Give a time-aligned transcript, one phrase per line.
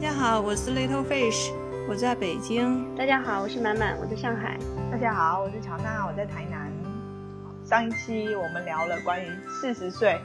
[0.00, 1.52] 大家好，我是 Little Fish，
[1.88, 2.94] 我在北京。
[2.94, 4.56] 大家好，我是满满，我在上海。
[4.92, 6.72] 大家好，我是乔娜，我在台南。
[7.64, 10.20] 上一期我们聊了关于四十岁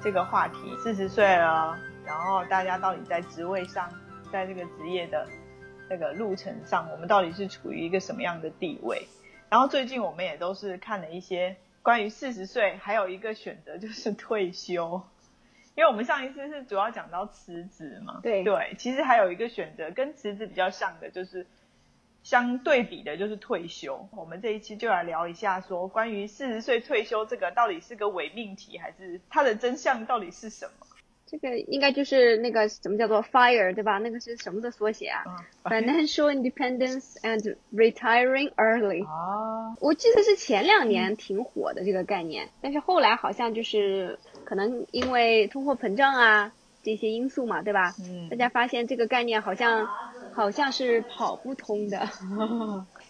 [0.00, 3.90] 这个话题，四十岁了，然后大家到底在职位上，
[4.32, 5.28] 在这个职业的
[5.86, 9.06] 这个路程上，我们到底是处于一个什么样的地位？
[9.50, 15.02] 然后最近我们也都是看了一些关于四十岁，还有一个选择就是退休。
[15.80, 21.46] 因为我们上一次是主要讲到辞职嘛，对对，其实还有一个选择跟辞职比较像的，就是
[22.22, 24.06] 相对比的，就是退休。
[24.12, 30.86] 我们这一期就来聊一下，说关于四十岁退休这个到底是个伪命题，还是它的真相到底是什么？
[31.30, 33.98] 这个应该就是那个什么叫做 FIRE 对吧？
[33.98, 35.22] 那个是什么的缩写啊
[35.62, 39.06] ？Financial Independence and Retiring Early。
[39.06, 47.94] 啊，我记得是前两年挺火的这个概念，但是后来好像就是可能因为通货膨胀啊这些因素嘛，对吧？
[48.00, 49.88] 嗯大家发现这个概念好像
[50.32, 52.08] 好像是跑不通的。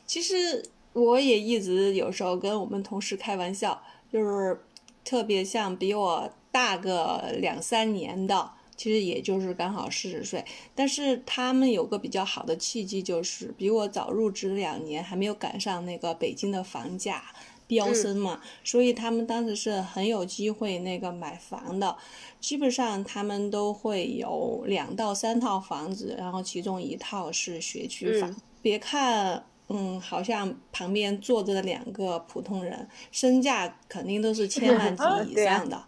[0.05, 3.81] 其实我也一直有时候跟我们同事开玩笑，
[4.13, 4.59] 就是
[5.05, 17.23] 特别像比我大个两三年的，其实也就是刚好四十岁，但是他们有个比较好的契机，就是比我早入职两年，还没有赶上那个北京的房价。
[17.71, 21.97] 飙升嘛，所以他们当时是很有机会那个买房的，
[22.41, 28.29] 基本上他们都会有两到三套房子，然后其中一套是学区房。
[28.29, 35.81] 嗯别看，嗯，好像旁边坐着的两个普通人，身价肯定都是千万级 以上的，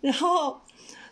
[0.00, 0.60] 然后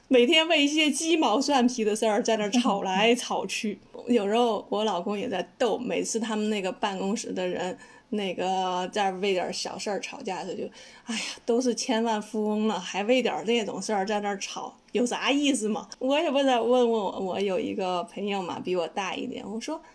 [0.08, 3.78] 每天为一些鸡毛蒜皮的事儿在那儿吵来 吵去。
[4.08, 7.77] 有时候我老公也在逗，每次他们那个办公室的人。
[8.10, 10.62] 那个在为点小事儿吵架的就，
[11.05, 15.88] 哎呀，都是千万富翁了，还为点那种事儿在那儿吵，有啥意思嘛？
[15.98, 16.62] 我也不知道。
[16.62, 19.89] 问问我，我有一个朋友嘛，比我大一点，我说，哎，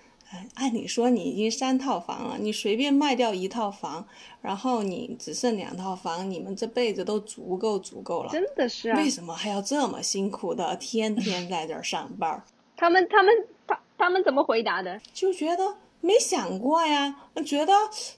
[0.55, 4.05] 按理说你已经三套房了，你随便卖掉一套房，
[4.41, 8.29] 然后你只剩两套房，你们这辈子都足够足够了。
[8.31, 12.43] 真的是啊为，什么还要这么辛苦的天天在这儿上班？
[12.77, 13.33] 他们他们
[13.67, 15.01] 他他们怎么回答的？
[15.13, 17.73] 就觉得没想过呀，觉得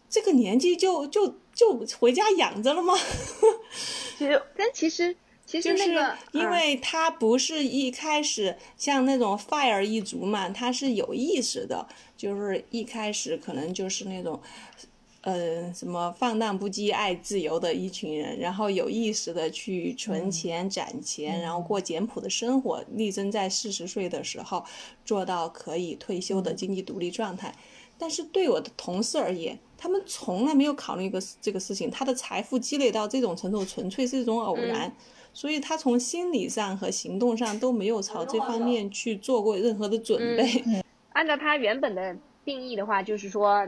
[0.10, 2.94] 这个年纪就就就回家养着了吗？
[4.18, 5.16] 其实但其实
[5.52, 11.86] 其实就是那个因嗯为他不是一开始像那种 fire 一族嘛，他是有意识的，
[12.16, 14.40] 就是一开始可能就是那种。
[15.24, 24.66] 呃，什么放荡不羁、爱自由的一群人，然后有意识的去存钱、攒钱，然后过简朴的生活，力争在四十岁的时候
[25.06, 27.54] 做到可以退休的经济独立状态。
[28.00, 31.92] 但是对我的同事而言，他们从来没有考虑过这个事情。
[31.92, 34.92] 他的财富积累到这种程度，纯粹是一种偶然，
[35.34, 40.64] 所以他从心理上和行动上都没有朝这方面去做过任何的准备。
[41.14, 42.16] 按照他原本的
[42.46, 43.68] 定义的话，就是说，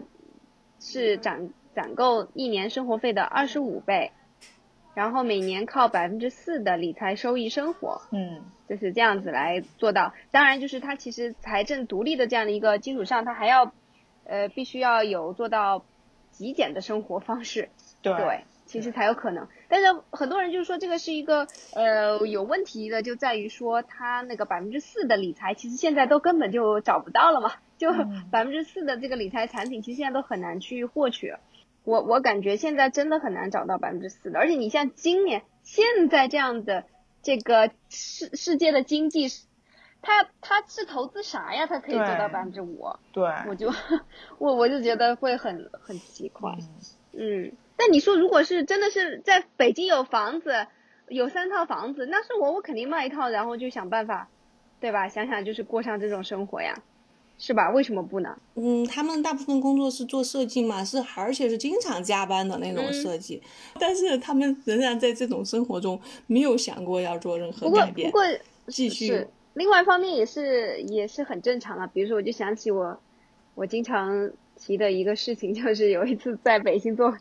[0.80, 4.12] 是攒攒够一年生活费的二十五倍，
[4.94, 10.14] 然后每年靠百分之四的理财收益生活，嗯就是这样子来做到。
[10.32, 13.72] 当然，就是他其实财政独立的这样的一个基础上，他还要，
[14.24, 15.84] 呃，必须要有做到
[16.32, 17.70] 极简的生活方式，
[18.02, 19.48] 对对，其实才有可能。
[19.74, 31.34] 但是很多人就是说这个是一个呃有问题的，就在于说他那个百分之四的理财，其实现在都根本就找不到了嘛，就嗯百分之四的这个理财产品，其实现在都很难去获取。
[31.86, 36.84] 我我感觉现在真的很难找到百分之四的，而且你像今年现在这样的
[37.24, 39.28] 这个世世界的经济，
[40.04, 41.66] 他他是投资啥呀？
[41.66, 43.74] 他可以做到百分之五，对，我就
[44.38, 46.52] 我我就觉得会很很奇怪。
[46.60, 46.68] 嗯
[47.16, 50.68] 嗯，但你说如果是真的是在北京有房子，
[51.08, 54.30] 有三套房子，那是我我肯定卖一套，然后就想办法，
[54.80, 55.08] 对吧？
[55.08, 56.82] 想想就是过上这种生活呀，
[57.38, 57.70] 是吧？
[57.72, 58.38] 为什么不呢？
[58.56, 63.42] 嗯，他们大部分工作是做设计嘛，是而且是经常加班的那种嗯设计，
[63.80, 68.24] 但是他们仍然在这种生活中没有想过要做任何改变，不过
[68.68, 71.88] 继续另外一方面也是也是很正常啊。
[71.88, 73.00] 比如说，我就想起我
[73.56, 77.16] 我经常提的一个事情，就是有一次在北京坐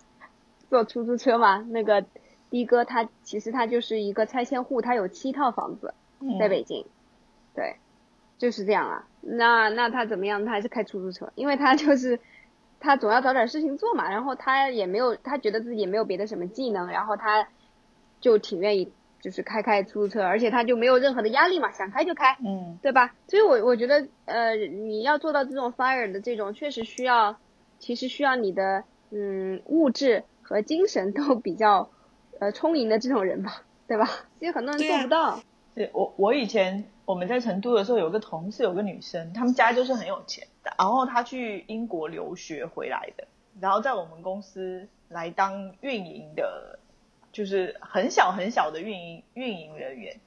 [0.73, 2.03] 坐出租车嘛，那个
[2.49, 6.87] 的哥他其实他就是一个拆迁户，他有七套房子嗯在北京，
[7.55, 7.77] 对，
[8.39, 9.07] 就是这样啊。
[9.21, 10.47] 那那他怎么样？
[10.47, 12.19] 他还是开出租车，因为他就是
[12.81, 17.47] 他总要找点事情做嘛，然后他也没有他觉得自己也没有别的什么技能，然后他
[18.23, 18.91] 就挺愿意
[19.21, 23.15] 就是开开出租车，而且他就没有任何的压力嘛，想开就开，嗯对吧？
[23.29, 27.37] 所以我我觉得呃，你要做到这种 fire 的这种，确实需要，
[27.79, 31.89] 其实需要你的嗯物质和精神都比较
[32.41, 34.09] 呃充盈的这种人吧，对吧？
[34.39, 35.41] 其实很多人做不到。
[35.75, 40.47] 是我我以前我们在成都的时候，有个同事，有个女生，他们家就是很有钱，
[40.79, 43.27] 然后她去英国留学回来的，
[43.59, 46.79] 然后在我们公司来当运营的，
[47.33, 50.21] 就是很小很小的运营运营人员。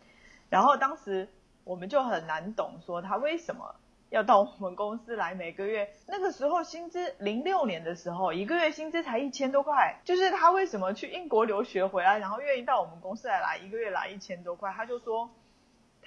[0.49, 1.27] 然后当时
[1.63, 3.75] 我们就很难懂，说她为什么
[4.09, 15.29] 要到我们公司来，每个月那个时候薪资零六年的时候，一个月薪资才一千多块，就是他为什么去英国留学回来，然后愿意到我们公司来来，一个月来一千多块，他就说。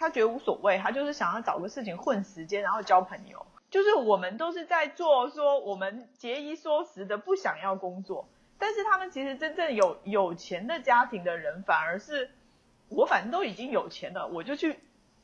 [0.01, 3.45] 他觉得无所谓，他就是想要找个事情混时间，然后交朋友。
[3.69, 8.29] 就是我们都是在做说我们节衣缩食的，不想要工作。
[8.61, 12.31] 但是他们其实真正有有钱的家庭的人，反而是
[12.89, 14.79] 我反正都已经有钱了，我就去。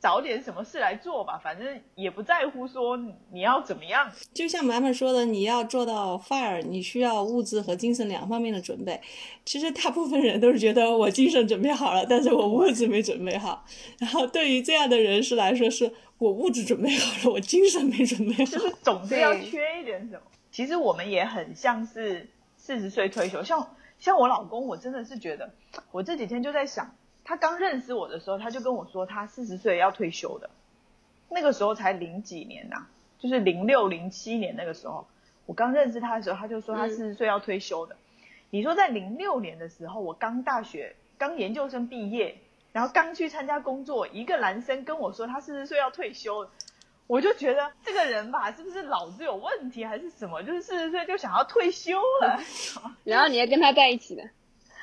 [0.05, 2.95] 找点什么事来做吧，反正也不在乎说
[3.31, 4.07] 你要怎么样。
[4.35, 9.01] 就像妈妈说的，你要做到 fire，你需要物质和精神两方面的准备。
[9.43, 13.65] 其实大部分人都是觉得我精神准备好了，但是我物质没准备好。
[13.97, 18.51] 然后对于这样的人士来说，是我物质准备好了，我精神没准备好。
[18.51, 20.21] 就是总是要缺一点什么。
[20.51, 25.51] 其实我们也很像是四十岁退休，像像我老公，我真的是觉得，
[25.91, 26.95] 我这几天就在想。
[27.25, 30.49] 他刚认识我的时候，他就跟我说他四十岁要退休的，
[31.27, 32.85] 那个时候才零几年呐，
[33.19, 35.07] 就是零六零七年那个时候，
[35.47, 37.97] 我刚认识他的时候，他就说他四十岁要退休的。
[38.51, 42.37] 你说在零六年的时候，我刚大学刚研究生毕业，
[42.71, 46.47] 然后刚去参加工作，一个男生跟我说他四十岁要退休，
[47.07, 50.43] 我就觉得这个人吧，是不是脑子有问题还是什么？
[50.43, 52.39] 就是四十岁就想要退休了，
[53.03, 54.23] 然后你要跟他在一起的。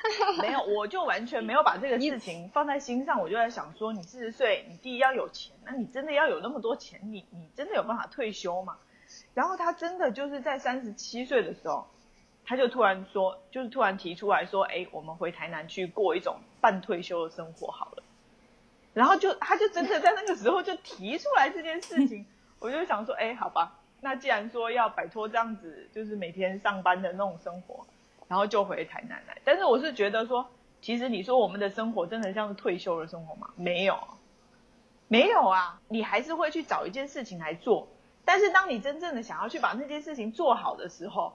[0.41, 3.21] 没有，我就完全没有把这个事情放在心上。
[3.21, 8.77] 我就在想说，你四十岁，你第一要有钱，那你真的要有那么多钱，你你真的有办法退休吗？
[9.33, 11.87] 然后他真的就是在三十七岁的时候，
[12.45, 18.03] 他就突然说，就是突然提出来说，哎，我们回台南去过一种半退休的生活好了。
[18.93, 22.25] 然后就他就真的在那个时候就提出来这件事情，
[22.59, 27.85] 我就想说，哎，好吧，那既然说要摆脱这样子，就是每天上班的那种生活。
[28.27, 30.47] 然后就回台南来，但是我是觉得说，
[30.81, 33.49] 其实你说我们的生活真的像是退休的生活吗？
[33.55, 33.99] 没有，
[35.07, 37.87] 没有啊，你还是会去找一件事情来做。
[38.25, 41.33] 但是当你真正的想要去把那件事情做好的时候，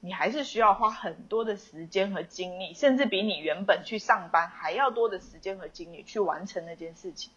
[0.00, 7.32] 你还是需要花很多的时间和精力，甚至比你原本去上班还要多的时间和精力去完成那件事情。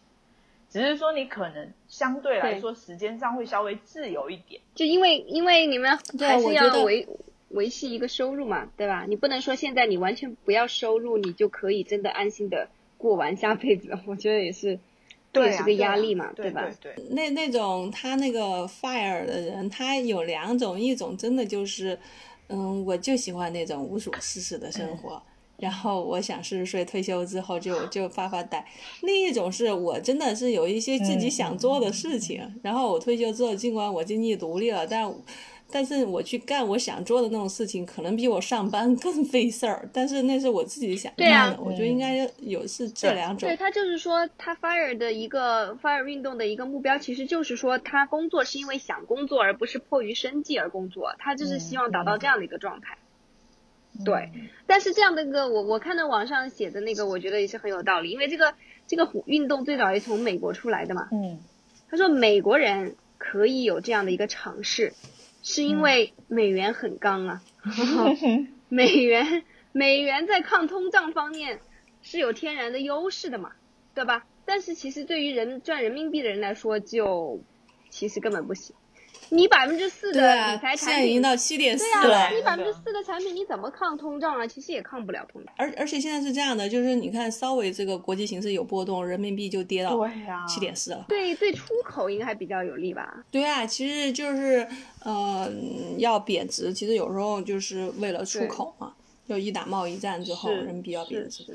[0.68, 7.08] 只是说你可能相对来说时间上会稍微自由一点，就因为因为你们还是要维。
[7.52, 9.04] 维系一个收入嘛，对吧？
[9.08, 12.68] 你不能说现在你完全不要收入，你就可以真的安心的
[12.98, 13.98] 过完下辈子。
[14.06, 14.78] 我觉得也是，
[15.34, 16.68] 也是个压力嘛，对吧？
[16.80, 16.94] 对。
[17.10, 21.98] 那那种他那个 fire 的人，他有两种，一种真的就是，
[22.48, 25.22] 嗯，我就喜欢那种无所事事的生活，
[25.58, 28.64] 然后我想四十岁退休之后就就发发呆。
[29.02, 35.14] 另一种是我真的是有一些自己想做的事情，然后我退休之后，尽管我经济独立了，但。
[35.72, 39.88] 但是我去干我想做的那种事情，可能比我上班 更费事儿。
[39.92, 43.48] 但是那是我自己想干的，我觉得应该有是这两种。
[43.48, 51.14] 对他就是说，他 fire 的一个 fire 运动的一个目标，其实就是说他工作是因为想工作，而不是迫于生计而工作。
[51.18, 52.98] 他就是希望达到这样的一个状态。
[54.04, 54.30] 对，
[54.66, 58.54] 但是这样的一个我我看到网上写的那个，我觉得也是很有道理，因为这个
[58.86, 61.08] 这个运动最早也从美国出来的嘛。
[61.12, 61.38] 嗯。
[61.90, 64.94] 他说美国人可以有这样的一个尝试。
[65.42, 67.42] 是因为美元很刚啊，
[68.68, 71.60] 美元美元在抗通胀方面
[72.00, 73.52] 是有天然的优势的嘛，
[73.94, 74.24] 对吧？
[74.44, 77.40] 但是其实对于人赚人民币的人来说，就
[77.90, 78.74] 其实根本不行。
[79.32, 82.28] 你百分之四的理财产品，已经到七点四了。
[82.28, 84.46] 你百分之四的产品，你怎么抗通胀啊？
[84.46, 85.54] 其实也抗不了通胀。
[85.56, 89.98] 而而且现在是这样的，就是你看，稍微这个国际形势有波动，人民币就跌到
[90.46, 91.06] 七点四了。
[91.08, 93.24] 对对，出口应该还比较有利吧？
[93.30, 94.68] 对啊，其实就是
[95.02, 95.50] 呃
[95.96, 98.92] 要贬值，其实有时候就是为了出口嘛。
[99.26, 101.46] 就一打贸易战之后，人民币要贬值。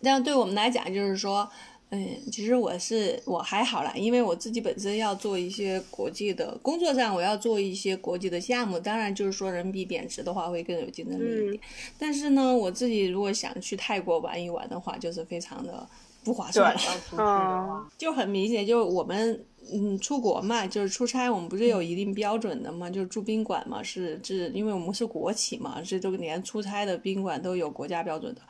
[0.00, 1.50] 这样对我们来讲，就是说。
[1.92, 11.60] 嗯，其实我是我还好啦，因为我自己本身要做一些国际的工作上，我要做一些国际的项目，当然就是说人民币贬值的话会更有竞争力一点。
[11.98, 15.84] 但是呢，我自己如果想去泰国玩一玩的话，就是非常的
[16.22, 17.88] 不划算了。
[17.98, 28.40] 就很明显，就我们嗯出国嘛，就是出差，我们不是有一定标准的嘛，就是住宾馆嘛，是是，因为我们是国企嘛，这都连出差的宾馆都有国家标准的。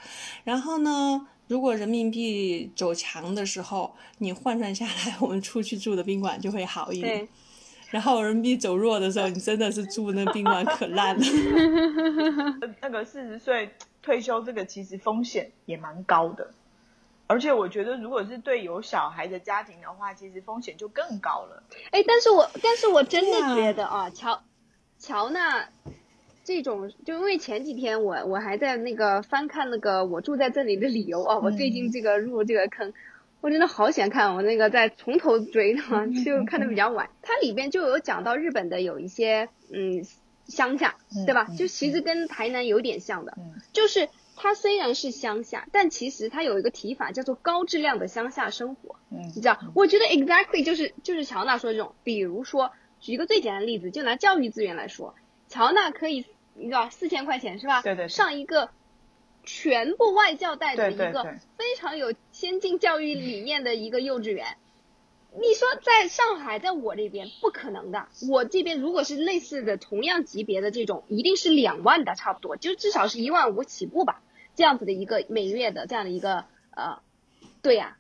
[0.45, 1.27] 然后呢？
[1.51, 7.27] 如果人民币走强的时候，你换算下来，我们出去住的宾馆就会好一点。
[7.89, 11.27] 然后人民币走弱的时候，你真的是住那宾馆可烂了。
[12.81, 16.53] 那个四十岁退休，这个其实风险也蛮高的。
[17.27, 21.65] 而且我觉得，如果是对有小孩的家庭的话，其实风险就更高了。
[21.91, 24.41] 哎，但是我但是我真的觉得啊，乔
[25.01, 25.69] 乔纳
[26.45, 32.93] 这种，就因为前几天我我还在那个翻看那个我住在这里的理由啊，我最近这个入这个坑。
[33.43, 35.81] 我真的好喜欢看，我那个在从头追的，
[36.27, 37.09] 就看的比较晚。
[37.23, 40.05] 它里边就有讲到日本的有一些嗯
[40.45, 41.47] 乡下，对吧？
[41.49, 48.97] 嗯就其实跟台南有点像的，嗯就是它虽然是乡下，但其实它有一个提法叫做高质量的乡下生活。
[49.11, 55.15] 嗯你知道，我觉得 exactly 就是就是乔纳说的这种，比如说举一个最简单的例子，就拿教育资源来说，
[55.51, 57.83] 乔纳可以你知道四千块钱是吧？
[57.83, 58.71] 对对对上一个
[59.45, 64.57] 全部外教带的一个对对对非常有先进教育理念的一个幼稚园。
[65.33, 68.09] 你说在上海，在我这边不可能的。
[68.29, 74.23] 我这边如果是类似的同样级别的这种，一定是两万的，差不多，就至少是一万五起步吧，
[74.57, 76.99] 这样子的一个每月的这样的一个呃，
[77.63, 77.97] 对呀、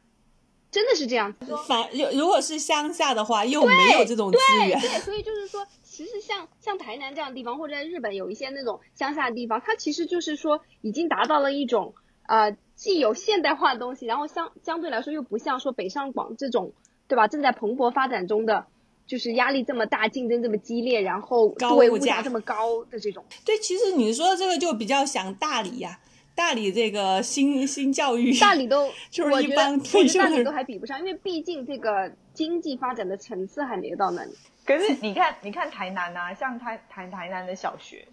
[0.73, 1.57] 真的是这样子。
[1.69, 4.80] 反如如果是乡下的话，又没有这种资源。
[4.80, 11.94] 对，所以就是说，其实像像台南这样的地方，或者在日本有一些那种乡下的地方，它其实就是说已经达到了一种
[12.28, 16.73] 呃既有现代化的东西，然后相相对来说又不像说北上广这种
[17.09, 18.66] 对吧正在蓬勃发展中的，
[19.04, 23.25] 就是压力这么大，竞争这么激烈，然后高物价这么高的这种。
[23.44, 25.99] 对，其实你说这个就比较像大理呀、
[26.37, 34.30] 大理这个新新教育，大理都， 就是一我觉得我般退觉得大理都还比不上，因为毕竟这个经济发展的层次还没有到那里。
[34.64, 38.07] 可是你看，你看台南啊，像台台台南的小学，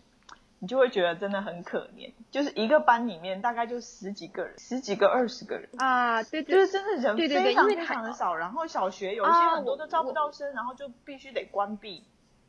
[0.59, 5.69] 你就会觉得真的很可怜，就是一个班里面大概就十几个人，十几个、二十个人。
[5.77, 12.03] 啊，对对，就是真的人对对对非常非因为台常的少，然后小学有一些啊很多都招不到生，然后就必须得关闭，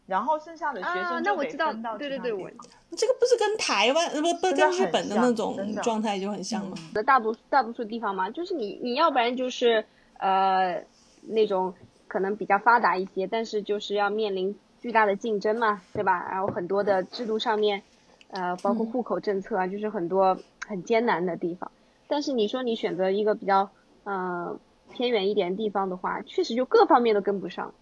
[0.07, 2.49] 然后剩下的学啊生就得那我知道分到其对对对我
[2.97, 6.77] 这个不是跟台湾呃不不跟日本的那种状态就很像吗？
[6.95, 9.85] 的大多大多数地方嘛，就是你你要不然就是
[10.19, 10.83] 呃
[11.23, 11.75] 那种
[12.09, 16.29] 可能比较发达一些，但是就是要面临巨大的竞争嘛，对吧？
[16.31, 17.83] 然后很多的制度上面，
[18.31, 21.71] 呃，包括户口政策啊，就是很多很艰难的地方。
[22.09, 23.71] 但是你说你选择一个比较
[24.05, 24.59] 呃
[24.91, 27.75] 偏远一点的地方的话，确实就各方面都跟不上，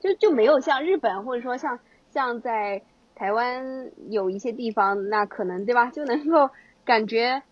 [0.00, 2.82] 就就没有像日本或者说像像在
[3.14, 6.50] 台湾有一些地方，那可能对吧，就能够
[6.84, 7.42] 感觉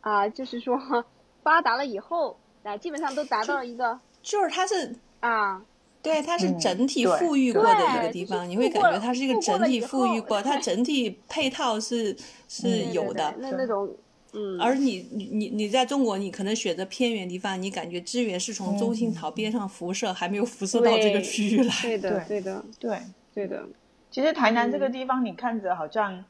[0.00, 0.78] 啊、就是说
[1.42, 5.64] 发达了以后那，基本上都达到了一个就是它是啊，
[6.06, 12.16] 对，它是嗯整体富裕过的一个地方，就是你会感觉它是一个整体富裕过，它整体配套是
[12.48, 13.32] 是有的。
[13.32, 13.92] 对那那种
[14.32, 21.74] 嗯，而你你你你在中国，你可能选择偏远地方，你感觉资源是从中心草边上辐射，还没有辐射到这个区域来。
[21.82, 22.98] 对的对对的对。
[23.34, 23.66] 对的，
[24.10, 26.24] 其实台南这嗯个地方，你看着好像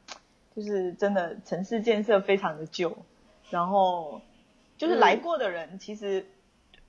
[0.53, 2.97] 就是真的城市建设非常的旧，
[3.49, 4.19] 然后
[4.77, 6.25] 就是嗯来过的人，其实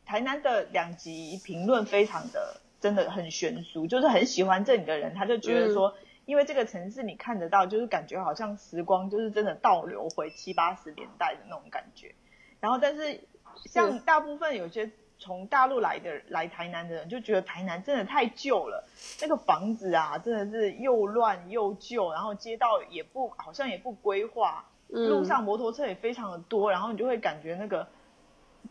[0.04, 5.94] 台南的两极评论非常的真的很悬殊，就是很喜欢这里的人，他就觉得说，
[6.26, 12.14] 因为这个城市你看得到，就是感觉好像时光就是真的倒流回七八十年代的那种感觉，
[12.60, 13.20] 然后但是
[13.66, 14.90] 像大部分有些。
[15.20, 18.86] 从大陆来的来台南的人就觉得台南真的太旧了，
[19.20, 27.88] 那个房子啊，真的是又乱又旧，然后街道也不好像也不规划，嗯路上摩托车也非常的多，然后你就会感觉那个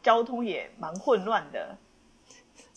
[0.01, 1.75] 交通也蛮混乱的。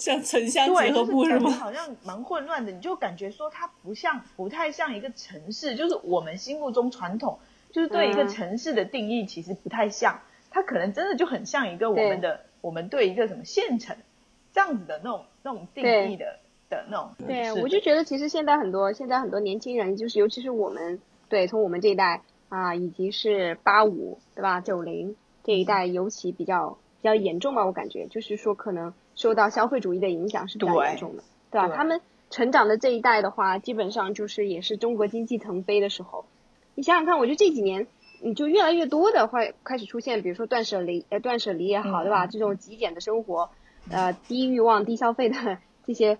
[0.00, 1.50] 像城乡对，结合部是吗？
[1.50, 7.38] 好像蛮混乱的，你就感觉说它不像，不太像一个城市，就是我们心目中传统，
[7.70, 13.94] 就是对一个嗯城市的定义其实不太像，它可能真的就很像一个我们的，我们对一个什么县城
[14.52, 16.38] 这样子的那种那种定义的
[16.70, 17.10] 的那种。
[17.26, 25.14] 对，我就觉得其实现在很多现在很多年轻人，就是尤其是我们对从我们这一代啊，以及是八五对吧九零
[25.44, 31.68] 这一代尤其比较比较严重吧，我感觉就是说可能受到消费主义的影响是比较严重的，对吧？
[31.68, 32.00] 对他们
[32.30, 36.24] 成长的这一代的话，基本上就是也是中国经济腾飞的时候。
[36.74, 37.86] 你想想看，我觉得这几年
[38.22, 42.26] 你就越来越多的会开始出现，比如说断舍离，呃，断舍离也好，嗯对吧？
[42.26, 43.50] 这种极简的生活，
[43.90, 46.16] 呃，低欲望、低消费的这些，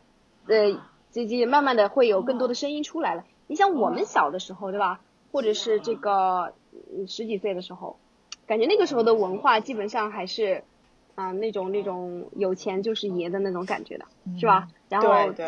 [0.47, 0.79] 呃，
[1.11, 3.25] 这这慢慢的会有更多的声音出来了。
[3.47, 5.01] 你想我们小的时候，对吧？
[5.33, 6.53] 或者是这个
[6.93, 7.97] 嗯十几岁的时候，
[8.47, 10.65] 感觉那个时候的文化基本上还是
[11.21, 14.07] 啊、那种那种有钱就是爷的那种感觉的，
[14.39, 14.67] 是吧？
[14.89, 15.47] 然后对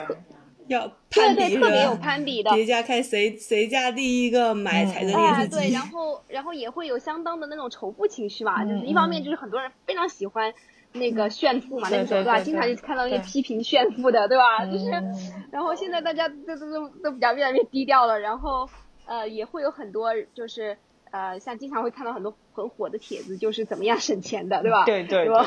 [0.69, 5.83] 要对对，攀比特别有攀比的，叠加看谁谁家第一个买彩色哎，对，电视机然。
[5.89, 10.53] 后然后也会有相当的那种仇富情绪吧，嗯就是一方面嗯就是很多人非常喜欢
[10.93, 12.23] 那个炫富嘛，那个时候？
[12.23, 14.65] 对吧经常就看到那些批评炫富的，对吧？
[14.67, 18.69] 就是，嗯然后现在大家都都都都比较越来越低调了，然后
[19.07, 20.79] 呃也会有很多就是
[21.13, 24.85] 呃像经常会看到很多很火的帖子，就是怎么样省钱的，对吧？
[24.85, 25.47] 对对吧？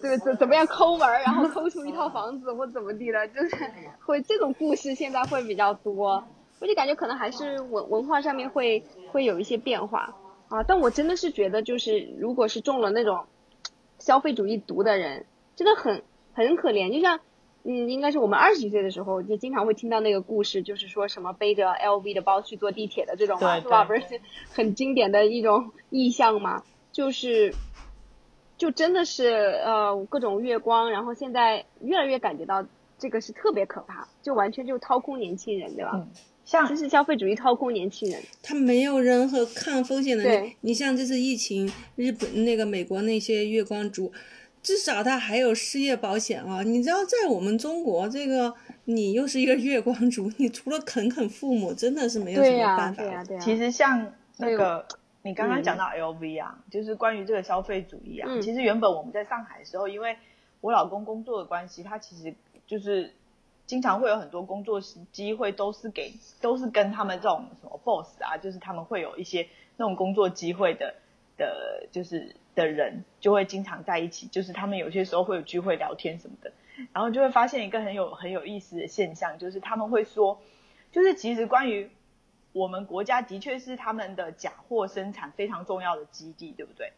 [0.00, 3.56] 对，怎怎么样抠门儿，然后抠出一套房子或怎么地的，就是
[4.06, 6.24] 会这种故事现在会比较多。
[6.60, 10.14] 我就感觉可能还是文文化上面会会有一些变化
[10.48, 10.62] 啊。
[10.62, 13.24] 但我真的是觉得，就是如果是中了那种
[13.98, 15.24] 消费主义毒的人，
[15.56, 16.02] 真的很
[16.34, 16.92] 很可怜。
[16.92, 17.20] 就像
[17.64, 23.84] 嗯，应该是我们二十几岁的时候，就经常会听到那个故事，就是说什么背着 LV 的包去坐地铁的这种嘛，是吧？
[23.84, 24.02] 不是
[24.50, 26.62] 很经典的一种意象嘛？
[26.92, 27.52] 就是，
[28.56, 29.28] 就真的是
[29.64, 32.66] 呃各种月光，然后现在越来越感觉到
[32.98, 35.90] 这个是特别可怕，就完全就掏空年轻人，对吧？
[35.94, 36.08] 嗯，
[36.44, 44.10] 像就是消费主义掏空年轻人，他没有任何抗风险能力，你像这次疫情，日本那个美国那些月光族，
[44.62, 46.62] 至少他还有失业保险啊。
[46.62, 53.02] 你知道，在我们中国，这个你又是一个月光族，你除了啃啃父母，真的是没有什么办法。
[53.02, 54.86] 对呀，对呀，其实像那个。
[55.22, 58.40] 你刚刚讲到 LV 啊，就是关于这个消费主义啊。
[58.40, 60.16] 其实原本我们在上海的时候，因为
[60.62, 62.34] 我老公工作的关系，他其实
[62.66, 63.12] 就是
[63.66, 64.80] 经常会有很多工作
[65.12, 70.94] 机会，都是给都是跟他们这种什么 boss 啊，就是他们会有一些那种工作机会的
[71.40, 76.52] 的，就是的人就会经常在一起，就是他们有些时候会有聚会聊天什么的，
[76.92, 80.40] 然后就会发现一个很有很有意思的现象，就是他们会说，
[80.92, 81.90] 就是其实关于。
[82.52, 86.92] 我们国家的确是他们的假货生产非常重要的基地，对不对？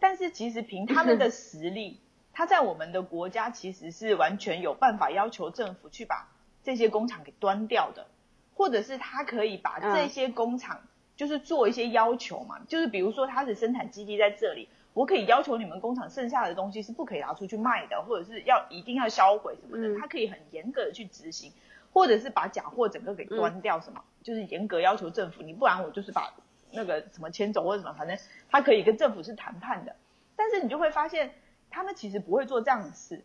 [0.00, 2.00] 但是其实凭他们的 实力，
[2.32, 6.32] 他在我们的国家其实是完全有办法要求政府去把
[6.64, 8.06] 这些工厂给端掉的，
[8.54, 10.80] 或者是他可以把这些工厂
[11.16, 21.50] 就是做一些要求嘛，就是比如说它的生产基地在这里，我可以要求你们工厂剩下的东西是不可以拿出去卖的，或者是要一定要销毁什么的，它可以很严格的去执行。
[21.92, 26.30] 或者是把假货整个给端掉，什么就是严格要求政府，你不然我就是把
[26.70, 28.18] 那个什么迁走或者什么，反正
[28.50, 29.96] 他可以跟政府是谈判的。
[30.36, 31.32] 但是你就会发现，
[31.70, 33.24] 他们其实不会做这样的事，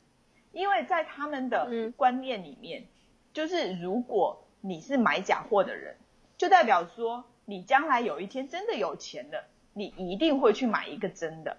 [0.54, 2.86] 因为在他们的观念里面，
[3.34, 5.98] 就是如果你是买假货的人，
[6.38, 11.58] 就代表说你将来有一天真的有钱了，你一定会去买一个真的，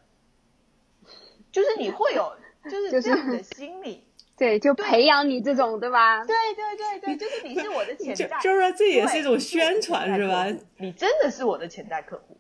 [1.50, 2.36] 就是你会有
[2.70, 4.04] 就是这样的心理。
[4.34, 6.24] 对，就培养你这种，对吧？
[6.24, 10.46] 对对对对，就是你是我的潜在，就是说这也是一种宣传，是吧？
[10.78, 12.36] 你真的是我的潜在客户。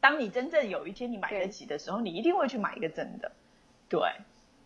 [0.00, 3.30] 当你真正有一天你买得起的时候，你一定会去买一个真的。
[3.88, 4.00] 对，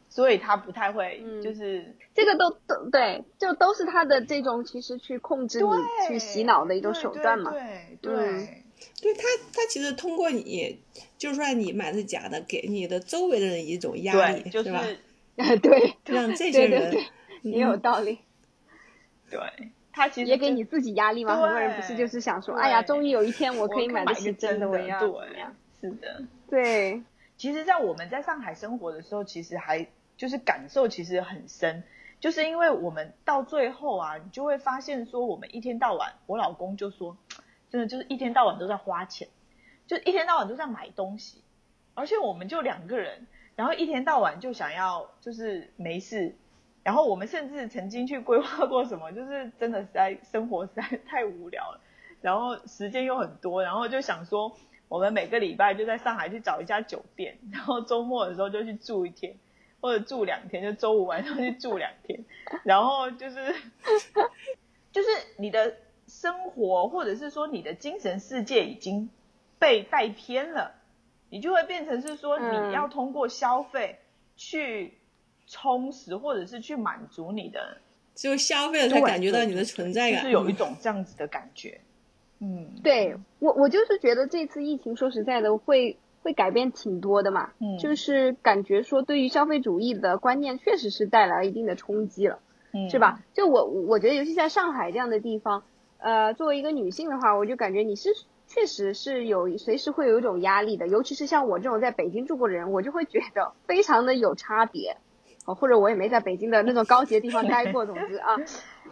[0.08, 5.68] 所以他不太会，就是这个都都对，就都是他的这种其实去控制你、
[6.08, 7.50] 去洗脑的一种手段嘛。
[7.50, 8.64] 对对，
[9.02, 10.80] 对他他其实通过你，
[11.18, 14.82] 就算你买的是假的，给你的周围的人一种压力，是吧？
[15.62, 16.96] 对，让这 些人
[17.42, 18.18] 也有道理。
[19.30, 19.38] 对，
[19.92, 21.36] 他其实也给你自己压力嘛。
[21.36, 25.10] 很多人不是就是想说，哎呀，终于有一天我可以买得起真的，我要对，
[25.80, 27.02] 是的，对。
[27.36, 29.86] 其实，在我们在上海生活的时候，其实还
[30.18, 31.82] 就是感受其实很深，
[32.20, 37.16] 就是因为我们到最后啊，你就会发现说，我们一天到晚，我老公就说，
[37.70, 39.28] 真的就是一天到晚都在花钱，
[39.86, 41.42] 就一天到晚都在买东西，
[41.94, 43.26] 而且我们就两个人。
[43.54, 46.36] 然后一天到晚就想要就是没事，
[46.84, 51.80] 然后我们甚至曾经去规划过什么，就是真的实在生活实在太无聊了，
[52.20, 54.56] 然后时间又很多，然后就想说
[54.88, 59.34] 我们每个礼拜就在上海去找一家酒店，然后周末的时候就去住一天，
[59.80, 62.24] 或者住两天，就周五晚上去住两天，
[62.64, 63.54] 然后就是
[64.92, 69.10] 就是你的生活或者是说你的精神世界已经
[69.58, 70.74] 被带偏了。
[71.30, 73.98] 你就会变成是说，你要通过消费
[74.34, 74.94] 去
[75.46, 77.76] 充实，或者是去满足你的，
[78.14, 81.78] 就消费了才感觉到你的存在感，是有一种这样子的感觉。
[82.38, 92.40] 嗯，对我我就是觉得这次疫情说实在的会会改变挺多的嘛，嗯，就是感觉说对于消费主义的观念确实是带来一定的冲击了，
[92.72, 93.20] 嗯，是吧？
[93.34, 95.62] 就我我觉得尤其在上海这样的地方，
[95.98, 98.10] 呃，作为一个女性的话，我就感觉你是。
[98.50, 104.96] 确实是有，随时会有一种压力的，尤其是像我这种在北京住过的人，我就会觉得非常的有差别，
[105.44, 108.38] 哦，或者我也没在北京的那种高级的地方待过，总之啊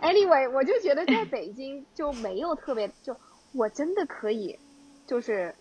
[0.02, 3.16] ，anyway，我就觉得在北京就没有特别，就
[3.54, 4.58] 我真的可以，
[5.06, 5.54] 就是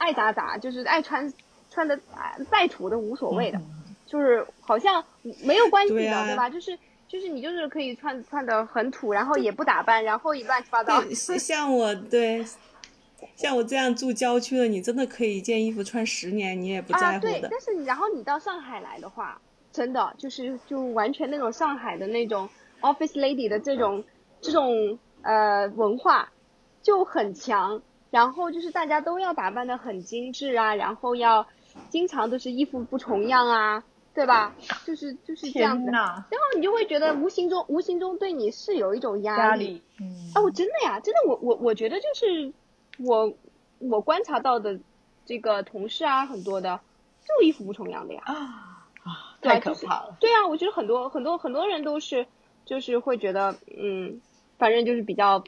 [0.00, 1.32] 爱咋咋，就是爱穿
[1.70, 2.00] 穿的
[2.50, 3.60] 再土都无所谓的，
[4.06, 5.04] 就是好像
[5.44, 6.48] 没有关系的，对吧？
[6.48, 11.00] 就是就是你就是可以穿穿的很土，然后也不打扮，然后也乱七八糟。
[11.38, 12.44] 像我对。
[13.36, 17.30] 像我这样住郊区的，你真的可以一件衣服穿十年，你也不在乎的。
[17.30, 17.48] 啊，对。
[17.50, 19.38] 但是然后你到上海来的话，
[19.70, 22.48] 真的就是就完全那种上海的那种
[22.80, 24.02] office lady 的这种
[24.40, 26.32] 这种呃文化
[26.82, 27.82] 就很强。
[28.10, 31.46] 然后就是大家都要打扮的很精致啊，然后要
[31.88, 34.54] 经常都是衣服不重样啊，对吧？
[34.84, 39.40] 就是就是这样子，然后你就会觉得无形中无形中对你是有一种压力。
[39.40, 42.52] 压力，嗯，啊，我真的呀，真的，我我我觉得就是
[42.98, 43.32] 我
[43.78, 44.80] 我观察到的
[45.24, 46.80] 这个同事啊，很多的
[47.26, 48.22] 就衣服不重样的呀。
[48.24, 48.34] 啊
[49.02, 50.16] 啊，太可就是怕了。
[50.20, 52.26] 对啊，我觉得很多很多很多人都是
[52.64, 54.20] 就是会觉得，嗯，
[54.58, 55.42] 反正就是比较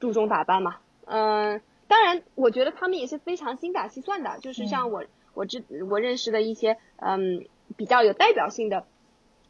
[0.00, 0.76] 注重打扮嘛。
[1.04, 1.60] 嗯，
[1.92, 7.44] 当然，我觉得他们也是非常精打细算的，就是像我、我知我认识的一些嗯
[7.76, 8.86] 比较有代表性的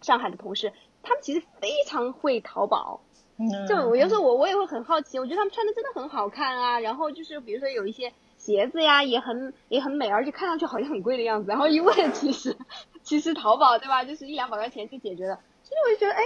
[0.00, 0.72] 上海的同事，
[1.04, 3.00] 他们其实非常会淘宝。
[3.38, 3.68] 嗯。
[3.68, 12.56] 就我有时候我我也会很好奇，我觉得他们穿的真的很好看啊，然后就是比如说有一些鞋子呀也很也很美，而且看上去好像很贵的样子，然后一问其实
[13.04, 16.22] 其实淘宝对吧，就是一两百块钱就解决了，其实我就觉得哎，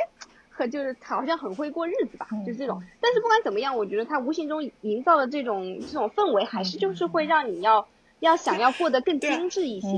[0.57, 2.83] 很就是好像很会过日子吧，就是这种。
[3.01, 7.87] 但是不管怎么样，我觉得他无形中营造的这种这种氛围，还是就是会让你要
[8.21, 9.89] 要想要过得更精致一些。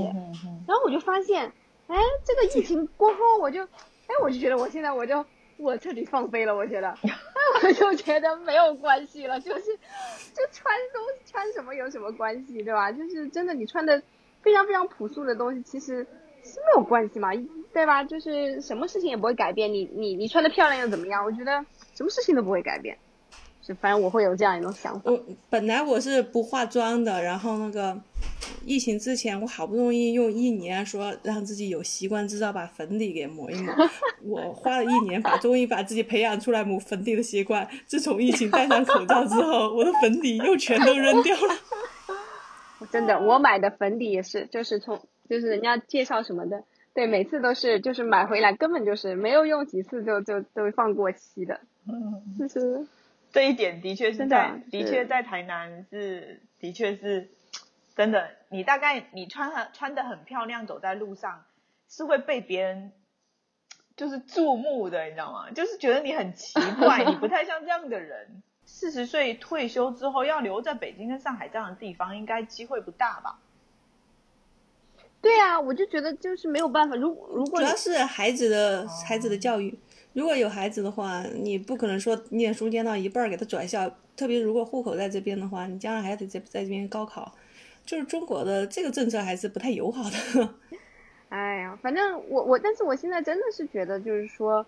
[0.67, 1.53] 然后我就发现，
[1.87, 1.95] 哎，
[2.25, 5.25] 这个疫情过后，我就，哎，我就觉得我现在我就
[5.57, 7.09] 我彻底放飞了，我觉得， 哎，
[7.63, 12.91] 我就觉得没有关系了，就是就穿东西穿什么有什么关系，对吧？
[12.91, 14.01] 就是真的你穿的
[14.41, 16.05] 非常非常朴素的东西，其实
[16.43, 17.29] 是没有关系嘛，
[17.73, 18.03] 对吧？
[18.03, 21.23] 就是什么事情也不会改变，你你你穿的漂亮又怎么样？
[21.23, 21.63] 我觉得
[21.95, 22.97] 什么事情都不会改变，
[23.61, 25.11] 是反正我会有这样一种想法。
[25.11, 27.97] 我本来我是不化妆的，然后那个
[28.65, 33.73] 疫情之前，我好不容易用一年说让自己有习惯，至少把粉底给抹一抹。
[34.23, 37.67] 我花了一年把终于把自己培养出来抹粉底的习惯。
[37.85, 41.55] 自从疫情戴上口罩之后，我的粉底又全都扔掉了。
[42.91, 46.63] 真的，我买的粉底也是，就是从就是人家介绍什么的，
[46.99, 52.85] 对，每次都是就是买回来根本就是没有用几次就就就放过期的，嗯，就是
[53.31, 57.29] 这一点的确是在，的确在台南是，的确是
[57.95, 58.31] 真的。
[58.49, 61.45] 你大概你穿很穿的很漂亮，走在路上
[61.87, 62.91] 是会被别人
[63.95, 65.49] 就是注目的，你知道吗？
[65.51, 68.43] 就是觉得你很奇怪，你不太像这样的人。
[68.65, 73.39] 四十岁退休之后要留在北京跟上海这样的地方，应该机会不大吧？
[75.21, 79.77] 对啊，我就觉得就是没有办法，如如果主要是孩子的孩子的教育，
[80.13, 87.33] 如果有孩子的话，你不可能说念书念到一半儿给他转校，特别如果户口在这边的话，你将来还得在在这边高考，
[87.85, 90.49] 就是中国的这个政策还是不太友好的。
[91.29, 94.65] 哎呀，反正我我，但是我现在真的是觉得，就是说，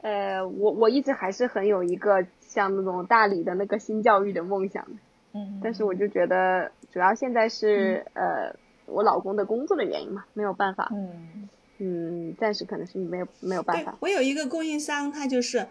[0.00, 4.84] 呃，我我一直还是很有一个像那种大理的那个新教育的梦想，
[5.32, 8.52] 嗯但是我就觉得，主要现在是、呃
[8.90, 11.48] 我老公的工作的原因嘛，没有办法，嗯
[11.78, 15.66] 嗯，暂时可能是没有没有办法，我有一个供应商，他就是，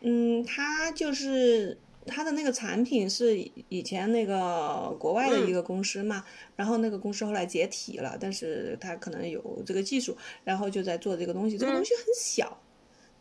[0.00, 3.36] 嗯，他就是他的那个产品是
[3.68, 6.24] 以前那个国外的一个公司嘛，
[6.56, 12.58] 然后那个公司后来解体了，但是他可能有这个技术，然后就在做这个东西，这个东西很小。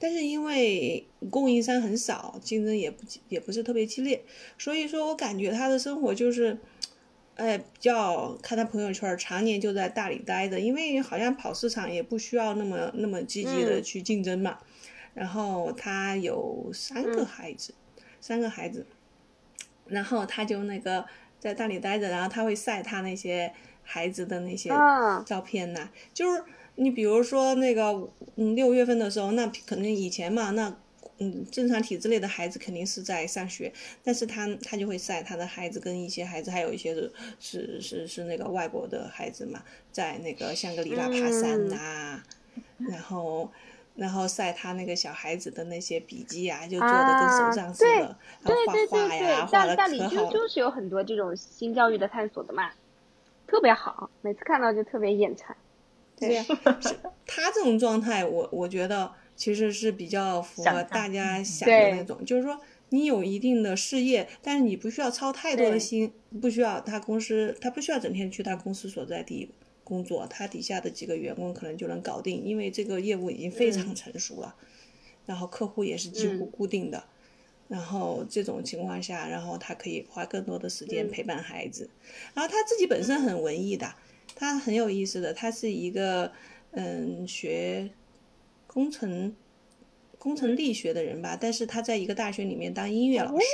[0.02, 4.24] 但是因为供应商很少，竞争也不也不是特别激烈，
[4.58, 6.58] 所以说我感觉他的生活就是，
[7.40, 13.84] 哎，比较看他朋友圈，常年就在大理待着，因为好像跑市场也不需要那么那么积极的嗯。
[13.84, 14.58] 去竞争嘛。
[15.14, 17.26] 然后他有三个嗯。
[17.26, 17.74] 孩子，
[18.20, 18.86] 三个孩子，
[19.88, 21.06] 然后他就那个
[21.40, 25.24] 在大理待着，然后他会晒他那些孩子的那些啊。
[25.26, 26.44] 照片呐、就是
[26.76, 30.76] 你比如说那个嗯六月份的时候，那可能以前嘛，那
[31.20, 33.72] 嗯正常体制内的孩子肯定是在上学，
[34.04, 42.24] 但是他他就会晒他的孩子跟一些孩子，还有一些是是是是那个外国的孩子嘛，在那个香格里拉爬山呐、
[42.78, 43.52] 然后。
[43.96, 50.32] 然后晒他那个小孩子的那些笔记啊，就做的跟手账似的，然后对画对对对画呀，，画的大大理可好。
[50.32, 52.72] 就就是有很多这种新教育的探索的嘛，
[53.46, 55.54] 特别好，每次看到就特别眼馋。
[56.16, 56.46] 对呀、
[56.80, 69.50] 是他这种状态，我我觉得其实是比较符合大家想的那种，就是说你有一定的事业，但是你不需要操太多的心，不需要他公司，他不需要整天去他公司所在地
[69.86, 74.54] 工作，他底下的几个员工可能就能搞定，因为这个业务已经非常成熟了，
[75.26, 76.52] 然后客户也是几乎嗯。
[76.52, 77.02] 固定的。
[77.70, 81.10] 然后这种情况下，然后他可以花更多的时间嗯。
[81.10, 81.90] 陪伴孩子，
[82.34, 83.96] 然后他自己本身很文艺的，
[84.36, 86.32] 他很有意思的，他是一个
[86.72, 87.90] 嗯学
[88.72, 89.36] 工程
[90.20, 93.46] 工程力学的人吧，但是他在一个大学里面当音乐老师，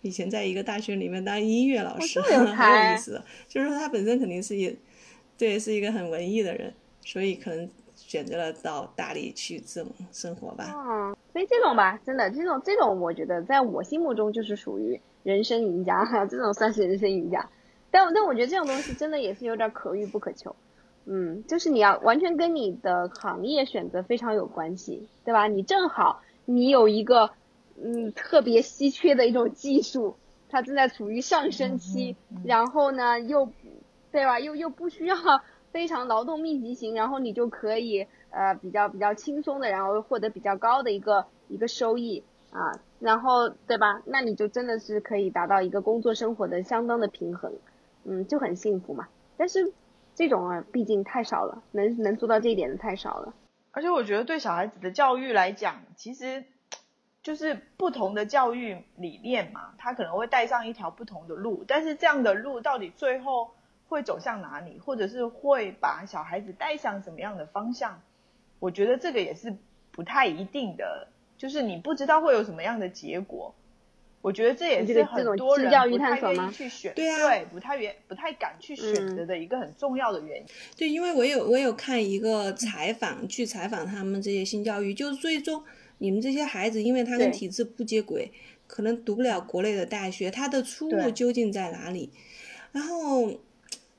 [0.00, 4.74] 以前在一个大学里面当音乐老师， 很有意思的，就是说他本身肯定是一
[5.36, 6.72] 对是一个很文艺的人，
[7.04, 10.72] 所以可能选择了到大理去这种生活吧。
[10.74, 17.46] 嗯，所以这种吧，真的这种这种，我觉得在我心目中就是属于人生赢家， 这种算是人生赢家。
[17.90, 20.54] 但但我觉得这种东西真的也是有点可遇不可求。
[21.06, 25.46] 嗯，就是你要完全跟你的行业选择非常有关系，对吧？
[25.48, 27.30] 你正好你有一个
[27.82, 30.16] 嗯特别稀缺的一种技术，
[30.48, 33.50] 它正在处于上升期，然后呢又
[34.10, 34.40] 对吧？
[34.40, 35.14] 又又不需要
[35.72, 44.00] 非常劳动密集型，然后你就可以呃比较比较轻松的，然后获得比较高的一个一个收益啊，然后对吧？
[44.06, 47.52] 那你就真的是可以达到一个工作生活的相当的平衡，
[48.04, 49.06] 嗯，就很幸福嘛。
[49.36, 49.70] 但是。
[50.14, 53.34] 这种啊，毕竟太少了，能能做到这一点的太少了。
[53.72, 56.44] 而且我觉得对小孩子的教育来讲，其实
[57.22, 63.50] 就是不同的教育理念嘛，他可能会带上一条不同的路，但是这样的路到底最后
[63.88, 68.00] 会走向哪里，或者是会把小孩子带向什么样的方向，
[68.60, 69.56] 我觉得这个也是
[69.90, 73.54] 不太一定的，就是你不知道会有什么样的结果。
[74.24, 80.46] 我觉得这也是很多人不太愿意去选，对啊，对，不太愿不太敢去选择的一个很重要的原因。
[80.78, 85.62] 对，因为我有我有看一个采访，去采访他们这些新教育，就是最终
[85.98, 88.32] 你们这些孩子，因为他跟体制不接轨，
[88.66, 92.08] 可能读不了国内的大学，他的出路究竟在哪里？
[92.72, 93.30] 然后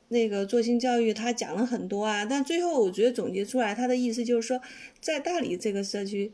[0.07, 4.59] 那个做新教育，他讲了很多啊，但最后我觉得总结出来，他的意思就是说，
[4.99, 6.31] 在大理这个社区。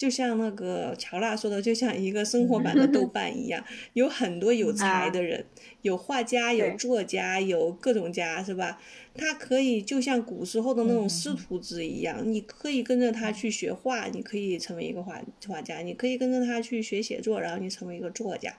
[0.00, 5.44] 就像那个乔娜说的，就像一个生活版的豆瓣一样，有很多有才的人，
[5.82, 8.80] 有画家，有作家，有各种家，是吧？
[9.14, 18.56] 他可以就像古时候的那种师徒制一样，你可以跟着他去学画，你可以成为一个画画家，你可以跟着他去学写作，然后你成为一个作家。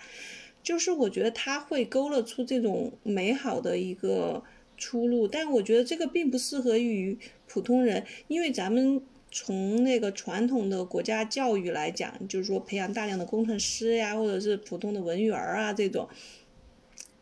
[0.62, 4.44] 就是我觉得他会勾勒出这种美好的一个
[4.78, 9.02] 出路，但我觉得这个并不适合于普通人，因为咱们。
[9.32, 16.10] 从那个传统的国家教育来讲，就是说培养大量的工程师呀，或者是普通的文员啊，这种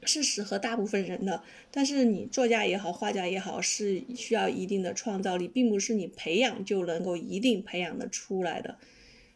[0.03, 1.43] 是适合大部分人的。
[1.69, 8.79] 但是你作家也好，画家也好，是需要一定的创造力，并不是你培养就能够一定培养的出来的。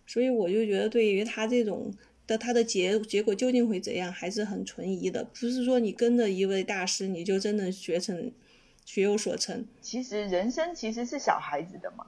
[0.08, 1.94] 所以我就觉得，对于他这种
[2.26, 5.24] 的他的结结果究竟会怎样，还是很存疑的。
[5.24, 8.32] 不是说你跟着一位大师，你就真的学成
[8.84, 9.64] 学有所成。
[9.80, 12.08] 其实人生其实是小孩子的嘛。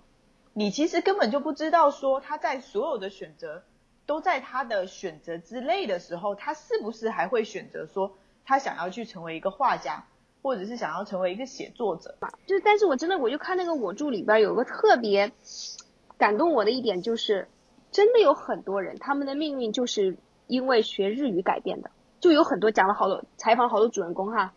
[0.58, 3.62] 你其实根本就不知道，说他在所有的选择
[4.06, 8.16] 都在他的选择之内的时候，他是不是还会选择说
[8.46, 10.06] 他想要去成为一个画家，
[10.42, 12.16] 或者是想要成为一个写作者？
[12.46, 15.30] 就是但是我真的我就看那个我住里边有个特别
[16.18, 17.50] 感动我的一点，就是
[17.92, 20.16] 真的有很多人他们的命运就是
[20.48, 21.92] 因为学日语改变的，
[22.22, 24.54] 就有很多讲了好多采访好多主人公哈，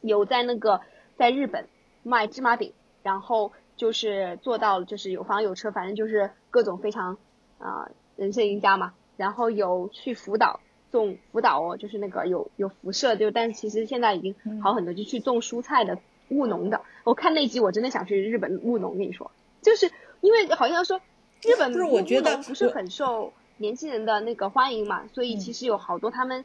[0.00, 0.80] 有在那个
[1.18, 1.68] 在日本
[2.02, 3.52] 卖芝麻饼，然后。
[3.78, 7.16] 就是做到了就是有房有车，反正就是各种非常
[7.58, 8.92] 啊人生赢家嘛。
[9.16, 10.60] 然后有去福岛
[10.92, 16.82] 种福岛哦，就是那个有有辐射，就但是其实现在已经好很多，就去种蔬菜的务农的。
[17.04, 19.30] 我看那集我真的想去日本务农，跟你说，
[19.62, 21.00] 就是因为好像说
[21.42, 26.44] 日本我觉得不是很受年轻人的那个欢迎嘛，所以其实有好多他们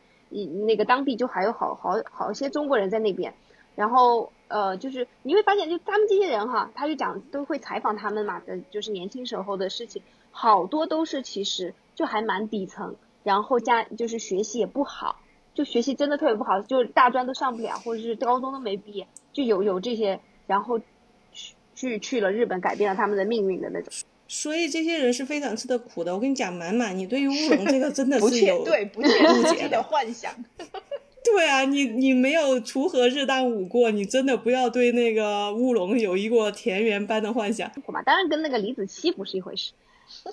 [0.65, 3.33] 那个当地就还有好好好些中国人在那边，
[3.75, 4.31] 然后。
[4.53, 15.19] 呃，就是你会发现，就他们这些人哈，他就讲都会采访他们嘛的，就是年轻时候的事情，好多都是其实就还蛮底层，然后家就是学习也不好，
[15.55, 23.91] 就学习真的特别不好，就大专都上不了，或者是高中都没毕业，就有有这些，然后去去去了日本，改变了他们的命运的那种。
[24.27, 26.13] 所以这些人是非常吃的苦的。
[26.13, 30.31] 我跟你讲，满满，你对于乌龙这个真的是有对不切实际的幻想。
[31.25, 37.71] 对啊，你你没有锄禾日当午过，你真的不要对那个乌龙有一个田园般的幻想。
[38.05, 39.71] 当然跟那个李子柒不是一回事，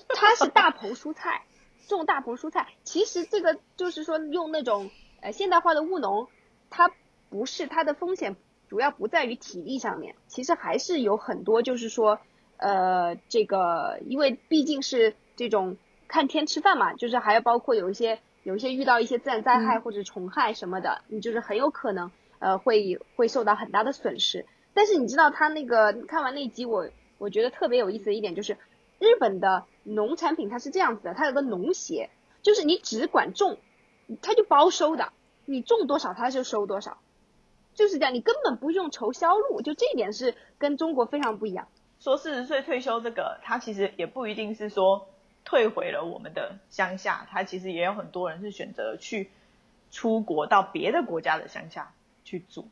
[0.08, 1.42] 它是大棚蔬菜，
[1.86, 2.66] 种大棚蔬菜。
[2.82, 6.26] 其实这个就是说用那种呃现代化的务农，
[6.70, 6.90] 它
[7.28, 8.34] 不是它的风险
[8.68, 12.18] 主要不在于体力上面，其实还是有很多就是说
[12.56, 15.76] 呃这个因为毕竟是这种
[16.08, 18.18] 看天吃饭嘛，就是还要包括有一些。
[18.42, 24.46] 有一些遇到一些自然灾害或者虫害什么的，你就是很有可能呃会会受到很大的损失。
[24.72, 28.56] 但是你知道他那个看完那集，我我觉得特别有意思的一点就是，
[28.98, 32.08] 日本的农产品它是这样子的，它有个农协，
[32.40, 33.58] 就是你只管种，
[34.22, 35.12] 它就包收的，
[35.44, 36.98] 你种多少它就收多少，
[37.74, 41.68] 就是这样，你根本不用愁销路，就这一点是跟中国非常不一样。
[41.98, 45.08] 说四十岁退休这个，它其实也不一定是说。
[45.44, 49.30] 退回了我们的乡下，他其实也有很多人是选择去
[49.90, 51.92] 出国到别的国家的乡下
[52.24, 52.68] 去住。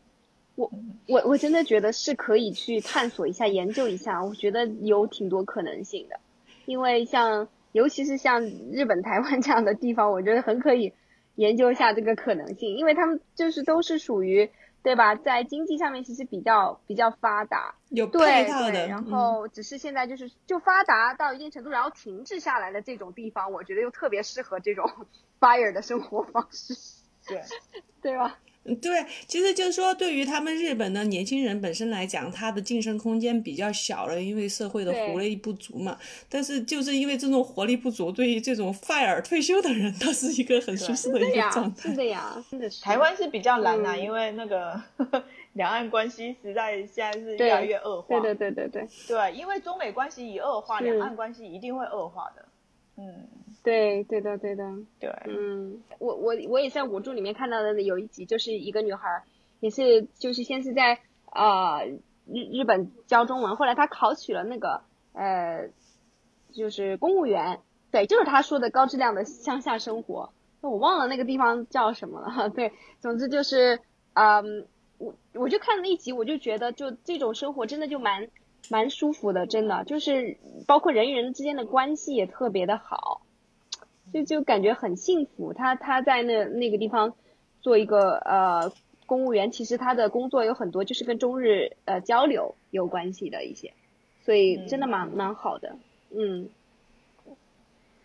[0.54, 0.70] 我
[1.06, 6.18] 我我真的觉得是可以去探索一下、研究一下，我觉得有挺多可能性的。
[6.66, 10.92] 因为像尤其是像日本、台湾 这样的地方，我觉得很可以
[11.36, 14.50] 研究一下这个可能性，因为他们就是都是属于
[14.88, 19.12] 对吧，在经济上面其实比较比较发达，有配对套的，对，然嗯。
[19.12, 24.90] 后只是现在就是就发达到一定程度，然后停滞下来的这种地方，我觉得又特别适合这种
[25.40, 26.72] fire 的生活方式，
[27.26, 27.42] 对，
[28.00, 28.38] 对吧？
[28.68, 35.98] 嗯对，其实就是说，对于他们日本的年轻人本身来讲，他的晋升空间比较小了，因为社会的活力不足嘛。
[36.28, 41.96] 但是就是因为这种活力不足，对于这种 fire 退休的人，他是一个很舒适的一个状，态是。
[41.96, 42.82] 的呀，真的是。
[42.82, 44.80] 台湾是比较难呐、嗯因为那个
[45.54, 48.20] 两岸关系实在现在是越来越恶化。
[48.20, 52.44] 对对对对对对因为中美关系一恶化，两岸关系一定会恶化的。
[52.96, 53.28] 嗯，
[53.62, 54.64] 对对的对的，
[55.00, 59.22] 对，嗯，我我我也在我注里面看到的有一集，就是一个女孩儿，
[59.60, 61.00] 也是就是先是在
[61.32, 61.84] 呃
[62.26, 65.68] 日日本教中文，后来她考取了那个呃
[66.52, 70.32] 就是公务员，对，就是她说的高质量的乡下生活。
[70.60, 73.80] 那我忘了那个地方叫什么了， 对，总之就是
[74.14, 74.66] 嗯，
[74.98, 78.28] 我我就看了一集，我就觉得就这种生活真的就蛮
[78.70, 79.84] 蛮舒服的，真的。
[79.84, 83.22] 就是包括人与人之间的关系也特别的好。
[84.12, 85.52] 就就感觉很幸福。
[85.52, 87.14] 他他在那那个地方
[87.60, 88.72] 做一个呃
[89.06, 93.72] 公务员，其实他的工作有很多就是跟中日呃交流有关系的一些，
[94.22, 95.76] 所以真的蛮、蛮好的，
[96.10, 96.48] 嗯。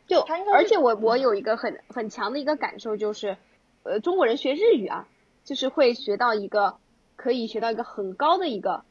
[0.05, 0.19] 就
[0.51, 3.37] 而且我我有一个很很强的一个感受就是，
[3.83, 5.07] 呃，中国人学日语啊，
[5.45, 6.75] 就是会学到一个
[7.15, 8.83] 可以学到一个很高的一个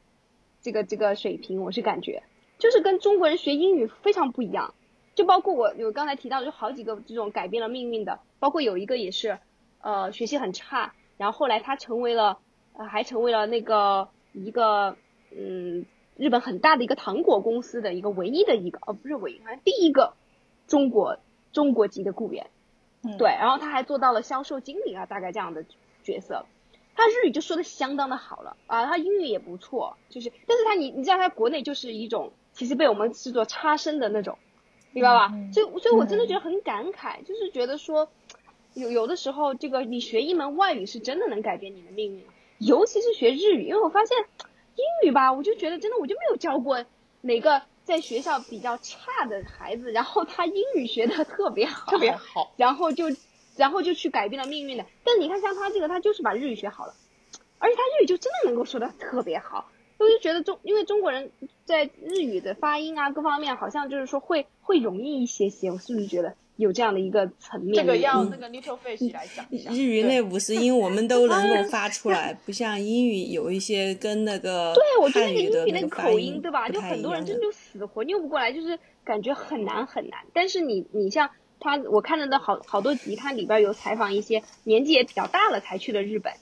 [0.63, 2.23] 这个这个水平，我是感觉
[2.59, 4.73] 就是跟中国人学英语非常不一样。
[5.15, 9.39] 就包括我有刚才提到，就好几个这种改变了命运的，包括有一个也是，
[9.81, 12.39] 呃，学习很差，然后后来他成为了，
[12.73, 14.97] 呃，还成为了那个一个，
[15.37, 15.85] 嗯，
[16.17, 20.15] 日本很大的一个糖果公司的一个唯一的一个，哦，不是唯一，第一个
[20.67, 21.19] 中国
[21.53, 22.51] 中国籍的雇员，
[23.03, 25.65] 嗯对，然后他还做到了销售经理啊，大概这样的
[26.03, 26.47] 角色。
[26.95, 34.39] 他日语就说的相当的好了啊，他英语也不错，就是，但是他你你知道他国内就是一种其实被我们视作差生的那种，
[34.93, 35.29] 明白吧？
[35.53, 38.09] 所以所以我真的觉得很感慨，就是觉得说，
[38.75, 42.25] 有有的时候这个你学一门外语是真的能改变你的命运，
[42.59, 44.17] 尤其是学日语，因为我发现
[44.77, 46.85] 英语吧，我就觉得真的我就没有教过
[47.21, 52.53] 哪个在学校比较差的孩子，然后他英语学的特别好，特别好。
[52.57, 53.07] 然后就
[53.57, 54.87] 然后就去改变了命运的。
[55.05, 56.95] 但你看像他这个，他就是把日语学好了，
[57.59, 59.71] 而且他日语就真的能够说的特别好。
[60.03, 61.31] 我就觉得中，因为中国人
[61.65, 65.71] 在日语的发音啊各方面，好像就是说会会容易一些些。
[65.71, 67.75] 我是不是觉得有这样的一个层面？
[67.75, 69.71] 这个要嗯那个 neutral face 来讲一下。
[69.71, 76.69] 日语那五十音我们都能够 发出来，不像英语有一些跟那个对，我觉得汉那个英语那个口音，对吧？
[76.69, 80.21] 就很多人真就死活拗不过来，就是感觉很难很难。
[80.33, 86.33] 但是你你像他，我看了的好好多集，他里边有采访一些年纪也比较大了才去的日本。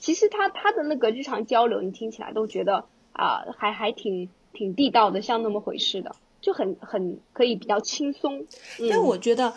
[0.00, 8.46] 其实他他的那个日常交流，你听起来都觉得啊、还还挺挺地道的，像那么回事的，就很很可以比较轻松。
[8.78, 9.52] 嗯、但我觉得，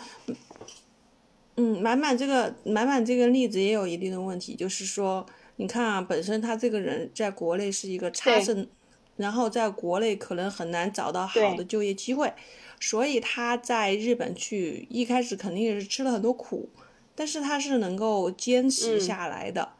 [1.56, 5.24] 嗯，满满这个满满这个例子也有一定的问题，就是说，
[5.56, 8.68] 你看啊，本身他这个人在国内是一个差生，
[9.16, 12.32] 然后在国内可能很难找到好的就业机会，
[12.78, 16.68] 所以他在日本去一开始肯定也是吃了很多苦，
[17.14, 19.75] 但是他是能够坚持嗯下来的。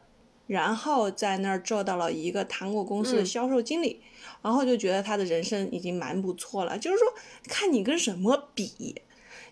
[0.47, 3.25] 然后在那儿做到了一个糖果公司的嗯。
[3.25, 4.01] 销售经理，
[4.41, 6.77] 然后就觉得他的人生已经蛮不错了。
[6.79, 7.07] 就是说，
[7.49, 9.01] 看你跟什么比，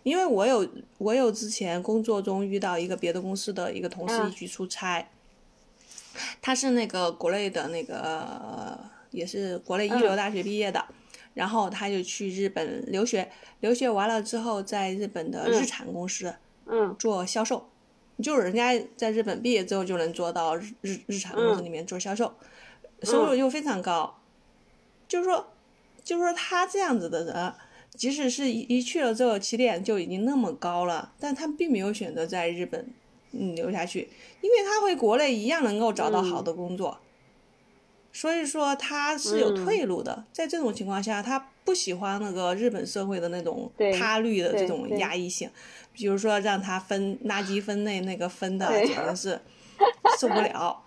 [0.03, 4.29] 因为我有我有之前工作中遇到一个别的公司的一个同事嗯。
[4.29, 5.09] 一起出差，
[6.41, 10.17] 他是那个国内的那个、呃也是国内一流嗯。
[10.17, 10.85] 大学毕业的，
[11.33, 13.31] 然后他就去日本留学，
[13.61, 15.65] 留学完了之后在日本的日嗯。
[15.65, 16.95] 产公司嗯。
[16.99, 17.69] 做销售，
[18.23, 22.33] 就是人家在日本毕业之后就能做到日日日产公司里面做销售，
[23.03, 24.15] 收入又非常高，
[25.07, 25.47] 就是说，
[26.03, 27.53] 就是说他这样子的人，
[27.91, 32.87] 即使是一一去了之后起点就已经那么高了，但他并没有选择在日本
[33.31, 34.09] 嗯留下去，
[34.41, 36.97] 因为他回国内一样能够找到好的工作，
[38.15, 40.23] 所以说他是有退路的。
[40.31, 45.49] 在这种情况下，他不喜欢那个日本社会的那种他律的这种压抑性，
[45.91, 49.41] 比如说让他分垃圾分类那个分的对简直是
[50.17, 50.81] 受不了。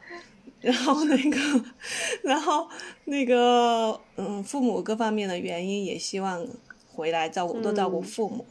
[0.62, 1.64] 然后那个，
[2.22, 2.66] 然后
[3.04, 6.44] 那个，嗯，父母各方面的原因也希望
[6.90, 8.46] 回来照顾，多照顾嗯父母。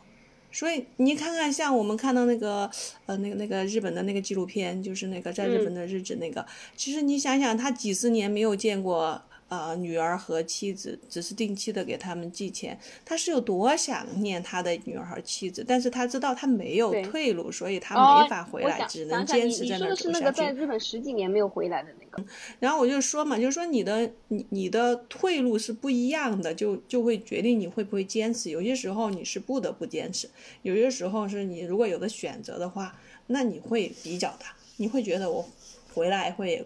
[0.57, 2.67] 所以你看看，像我们看到那个，
[3.05, 6.43] 呃，那个那个日本的那个纪录片，就是那个在日本的日子那个，
[6.75, 12.77] 其实你想想，他几十年没有见过呃女儿和妻子，只是定期的给他们寄钱。
[13.05, 20.51] 他是有多想念他的女儿和妻子，但是他知道他没有退路，所以他哦没法回来，只能坚持在那儿你你说的是那个在。
[20.51, 22.23] 日本十几年没有回来的那个。
[22.59, 28.49] 然后我就说嘛，就是说你的你你的退路是不一样的，就就会决定你会不会坚持。
[28.49, 30.27] 有些时候你是不得不坚持，
[30.63, 34.45] 有些时候是你如果有的选择的话，那你会比较的，
[34.77, 35.47] 你会觉得我
[35.93, 36.65] 回来会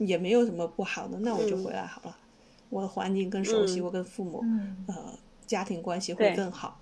[0.00, 1.64] 也没有什么不好的，那我就嗯。
[1.64, 2.16] 回来好了。
[2.68, 3.84] 我的环境更熟悉，嗯。
[3.84, 4.84] 我跟父母嗯。
[4.88, 6.78] 呃家庭关系会更好。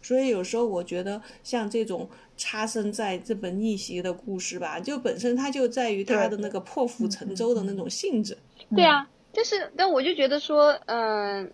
[0.00, 6.48] 所以有时候我觉得像这种插生在日本逆袭的故事吧，就本身它就在于它的那。
[6.48, 8.36] 个破釜沉舟的那种性质。
[8.74, 11.52] 对啊，就是，但我就觉得说，嗯、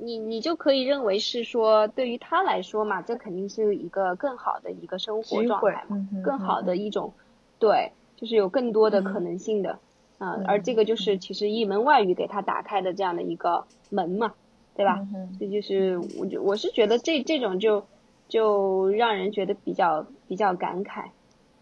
[0.00, 7.14] 你你就可以认为是说，对于他来说嘛，这肯定是一个更好的一个生活状态嘛，更好嗯的一种，
[7.58, 9.04] 对，就是有更多的嗯。
[9.04, 9.80] 可能性的，啊、
[10.18, 14.34] 嗯而这个就是其实一门外语给他打开的这样的一个门嘛，
[14.74, 15.06] 对吧？
[15.14, 17.86] 嗯这就是我就我是觉得这这种就
[18.28, 21.10] 就让人觉得比较比较感慨，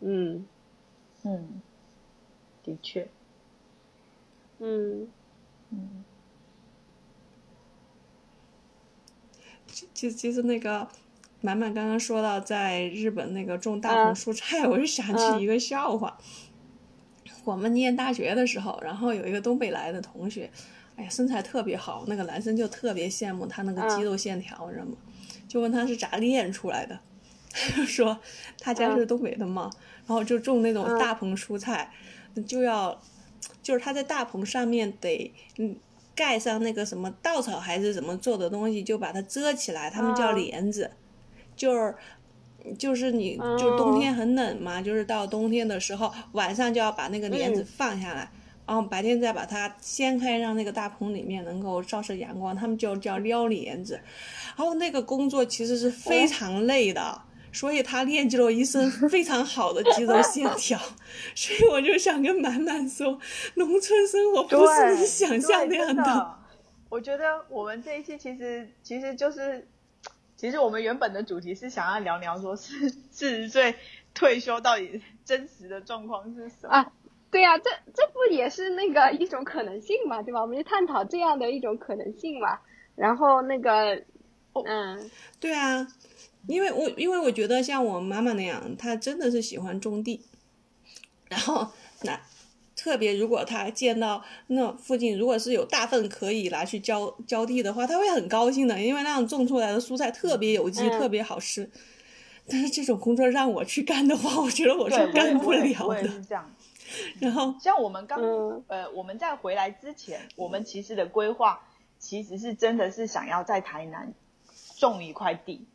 [0.00, 0.46] 嗯
[1.24, 1.60] 嗯，
[2.62, 3.08] 的确，
[4.60, 5.08] 嗯
[5.70, 6.04] 嗯
[9.66, 10.86] 其其实那个
[11.40, 16.16] 满满刚刚说到在日本那个种大棚蔬菜，我就想起一个笑话。
[17.44, 20.50] 我们念大学的时候，然后有一个东北来的同学，
[20.96, 24.92] 哎呀，身材特别好，那个男生就特别羡慕他那个肌肉线条，你知道吗？
[25.46, 26.98] 就问他是咋练出来的，
[27.52, 28.18] 他就说
[28.58, 29.70] 他家是东北的嘛，
[30.06, 31.92] 然后就种那种大棚蔬菜，
[32.46, 33.00] 就要
[33.62, 35.76] 就是他在大棚上面得嗯
[36.14, 40.90] 盖上那个什么稻草还是怎么做的东西，就把它遮起来，他们叫啊帘子，
[41.54, 41.94] 就是。
[42.78, 48.30] 就是你，哦就是冬天很冷嘛，就是到冬天的时候，晚上就要把那个帘子嗯放下来，
[48.66, 54.00] 然后白天再把它掀开，让那个大棚里面能够照射阳光，他们就叫撩帘子。
[54.56, 57.20] 然后那个工作其实是非常累的，
[57.52, 60.78] 所以他练就了一身非常好的肌肉线条。
[61.34, 63.18] 所以我就想跟满满说，
[63.56, 66.02] 农村生活不是，你想象那样的。
[66.02, 66.34] 的。
[66.88, 69.66] 我觉得我们这一期其实其实就是，
[70.44, 73.76] 其实我们原本的主题是想要聊聊说是四十岁
[74.12, 76.68] 退休到底真实的状况是什么。
[76.68, 76.92] 啊，
[77.30, 80.42] 对呀、这这不也是那个一种可能性嘛，对吧？
[80.42, 82.58] 我们就探讨这样的一种可能性嘛。
[82.94, 84.02] 然后那个，
[84.66, 85.88] 嗯，对啊，
[86.46, 90.26] 因为我因为我觉得像我妈妈那样，她真的是喜欢种地，
[91.30, 91.66] 然后
[92.02, 92.20] 那
[92.84, 101.70] 特别如果他见到那附近如果是有大粪可以拿去浇浇地的话，他会很高兴的，因为那样种出来的蔬菜特别有机，嗯特别好吃。
[102.46, 106.06] 但是这种工作让我去干的话，我觉得我，是干不了的。
[106.06, 106.54] 是这样。
[107.20, 111.66] 然后像我们刚、嗯呃，我们在回来之前，我们其实的规划
[111.98, 114.12] 其实是真的是想要在台南
[114.76, 115.66] 种一块地，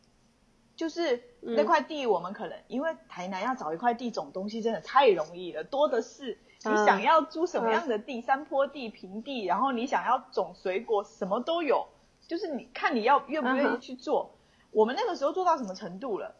[0.76, 6.38] 就是那块地我们可能、因为台南要找一块地种东西真的太容易了，多的是。
[6.64, 11.88] 你嗯想要租什么样的地，山坡地、平地，然后你想要种水果，什么都有，
[12.26, 14.34] 就是你看你要愿不愿意去做。
[14.70, 16.34] 我们那个时候做到什么程度了？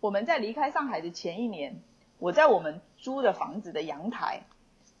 [0.00, 1.82] 我们在离开上海的前一年，
[2.18, 4.42] 我在我们租的房子的阳台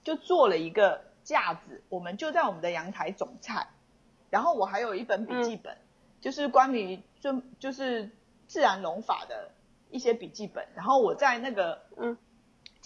[0.04, 3.68] 就做了一个架子，我们就在我们的阳台种菜。
[4.30, 5.76] 然后我还有一本笔记本，
[6.20, 8.10] 就是关于就就是
[8.46, 9.50] 自然农法的
[9.90, 10.66] 一些笔记本。
[10.74, 12.16] 然后我在那个嗯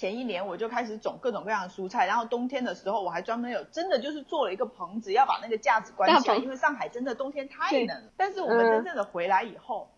[0.01, 8.11] 前一年我就开始种各种各样的蔬菜，然后冬天的时候我还专门有真的就是做了一个棚子，要把那个架子关起来，因为上海真的冬天太冷了。
[8.17, 9.91] 但是我们嗯真正的回来以后，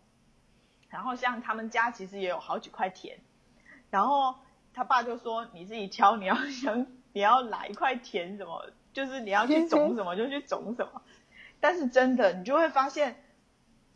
[0.88, 3.20] 然后像他们家其实也有好几块田，
[3.90, 4.34] 然后
[4.74, 11.02] 他爸就说你自己挑，你要 想你要哪一块田什么，就是你要去种什么就去种什么。
[11.60, 13.22] 但是真的，你就会发现，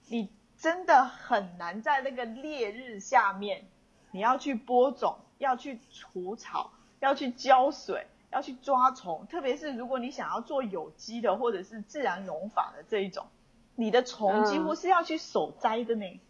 [0.07, 3.65] 你真的很难在那个烈日下面，
[4.13, 6.71] 你要去播种，要去除草，
[7.01, 9.27] 要去浇水，要去抓虫。
[9.29, 13.27] 特别是如果你想要做有机的或者是自然农法的这一种，
[13.75, 16.21] 你的虫几乎是要去手摘的呢。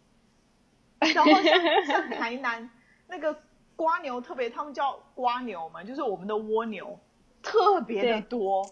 [0.99, 2.69] 然后像像台南
[3.07, 3.37] 那个
[3.75, 6.99] 瓜牛，特别他们叫瓜牛嘛，就是我们的蜗牛，
[7.43, 8.69] 特别的对多。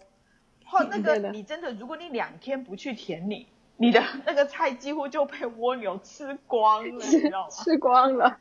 [0.68, 7.50] 或那个你真的，如果你两天不去田里，你的那个菜几乎就被蜗牛吃光了，你知道吗？
[7.50, 8.40] 吃光了。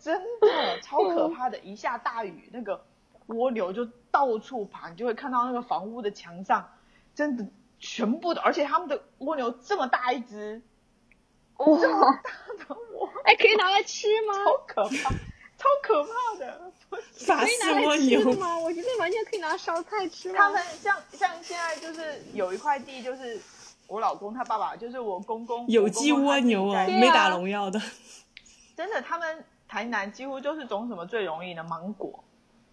[0.00, 2.84] 真的超可怕的，一下大雨，那个
[3.26, 6.70] 蜗牛就到处爬，你就会看到那个房屋的墙上，
[7.14, 7.46] 真的
[7.78, 10.62] 全部的，而且他们的蜗牛这么大一只，
[11.56, 14.34] 哇，大的蜗，哎，可以拿来吃吗？
[14.44, 15.10] 超可怕，
[15.58, 16.72] 超可怕的。
[17.26, 18.58] 法可以拿来吃式蜗牛的，吗？
[18.58, 23.40] 我觉得完全可以拿来烧菜吃他们像像现在就是有一块地，就是
[23.88, 27.80] 我老公他爸爸，就是我公公有机蜗牛啊没打农药的。
[28.76, 32.24] 真的，他们台南几乎就是种什么最容易的芒果，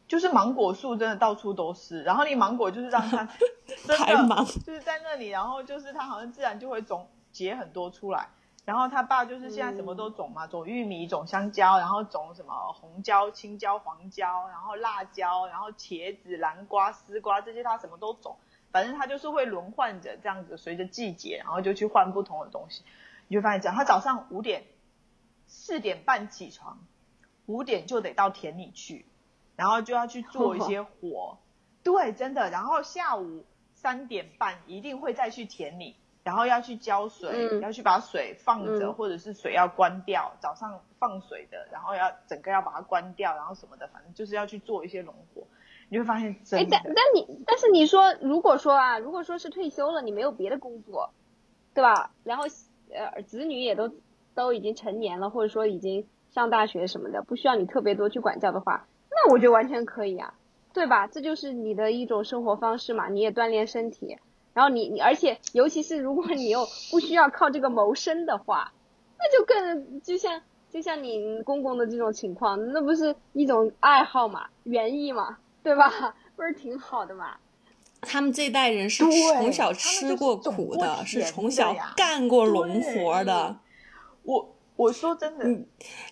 [0.08, 3.28] 就是芒果树真的到处都是，然后你芒果就是让它
[3.88, 8.30] 真的就是在那里，然后就是它好像自然就会种结很多出来。
[8.66, 18.38] 然后他爸就是现在什么都种嘛，种玉米、种香蕉，然后种什么红椒、青椒、黄椒，然后辣椒，然后茄子、南瓜、丝瓜这些他什么都种，
[18.72, 22.84] 反正他就是会轮换着这样子，随着季节，然后就去换不同的东西。
[23.28, 24.64] 你就发现这样，他早上五点、
[25.48, 26.80] 四点半起床，
[27.46, 29.06] 五点就得到田里去，
[29.56, 31.38] 然后就要去做一些活。
[31.84, 32.50] 对，真的。
[32.50, 40.34] 然后下午三点半一定会再去田里，然后要去浇水，嗯要去把水放着，嗯或者是水要关掉。
[40.40, 45.46] 早上放水的，然后要整个要把它关掉，然后什么的，反正就是要去做一些农活。
[45.90, 51.14] 你会发现哎，但，但你但是你说，如果说啊，如果说是退休了，你没有别的工作，
[51.74, 52.12] 对吧？
[52.24, 52.46] 然后
[52.90, 53.94] 呃，子女也都
[54.36, 60.34] 都已经成年了，或者说已经上大学什么的，不需要你特别多去管教的话，那我觉得完全可以啊，
[60.74, 61.08] 对吧？
[61.08, 64.18] 这就是你的一种生活方式嘛，你也锻炼身体，
[64.54, 68.72] 然后你你而且尤其是如果你又不需要靠这个谋生的话，
[69.20, 76.16] 那就更就像就像你公公的这种情况，那不是一种爱好嘛，园艺嘛，对吧？
[76.36, 77.36] 不是挺好的嘛？
[78.02, 83.56] 他们这代人是从小吃过苦的，是从小干过农活的。
[84.24, 85.66] 我我说真的，嗯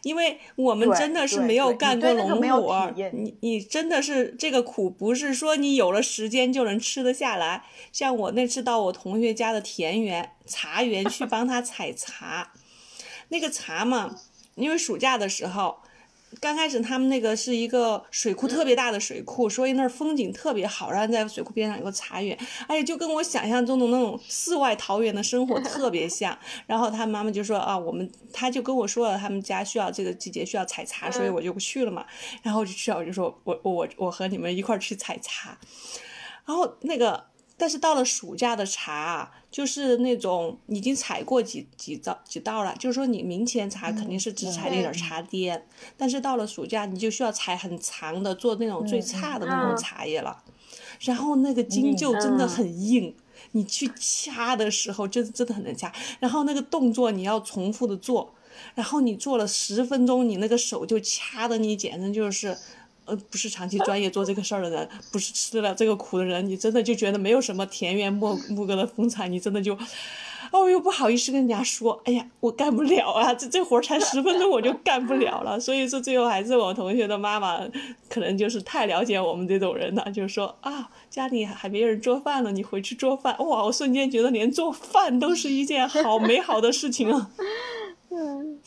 [0.03, 7.63] 因为我们真的是没有干过农活你你真的是这个苦，不是说你有了时间就能吃得下来。
[7.91, 12.53] 像我那次到我同学家的田园茶园去帮他采茶，
[13.29, 14.15] 那个茶嘛，
[14.55, 15.77] 因为暑假的时候。
[16.39, 26.37] 刚开始他们那个是一个水库特别大的水库，所以那儿风景特别好，然后在水库边上有个茶园，而且就跟我想象中的那种世外桃源的生活 特别像。
[26.65, 32.05] 然后他妈妈就说啊，我们他就跟我说了，他们家需要这个季节需要采茶，所以我就去了嘛。
[32.41, 35.57] 然后我就去了，我就说我我我和你们一块儿去采茶。
[36.45, 37.25] 然后那个，
[37.57, 50.41] 但是到了暑假的茶啊，就是那种已经采过几几道几道了，就是说你明前茶肯定是只采那点儿茶颠，但是到了暑假你就需要采很长的，做那种最差的那种嗯茶叶了。
[51.01, 53.13] 然后那个筋就真的很硬，
[53.51, 55.91] 你去掐的时候真真的很难掐。
[56.19, 58.33] 然后那个动作你要重复的做，
[58.73, 62.57] 然后你做了十分钟，你那个手就掐的你简直就是。
[63.11, 69.77] 呃，不是长期专业做这个事儿的人，不是吃得了这个苦的人，你真的就觉得没有什么田园牧牧歌的风采，你真的就，
[70.51, 75.59] 哦，又不好意思跟人家说，哎呀，我干不了啊，这这活儿才十分钟我就干不了了。
[75.59, 77.59] 所以说最后还是我同学的妈妈，
[78.07, 87.29] 可能就是太了解我们这种人了，就是说啊，家里还没人做饭了，你回去做饭，哇，我瞬间觉得连做饭都是一件好美好的事情啊，
[88.09, 88.59] 嗯，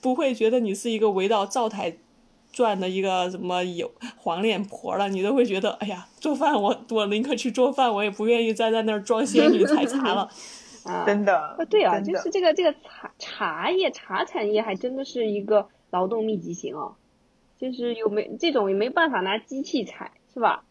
[0.00, 1.96] 不会觉得你是一个围绕灶台。
[2.52, 10.28] 转的一个什么有黄脸婆了，你都会觉得，哎呀，做饭我我宁可去做饭，我也不愿意再在那儿装仙女采茶了。
[10.84, 16.96] 啊，真的啊，对啊，就是这个这个茶茶叶茶产业还真的是一个劳动密集型哦，
[17.56, 20.64] 就是有没这种也没办法拿机器采是吧？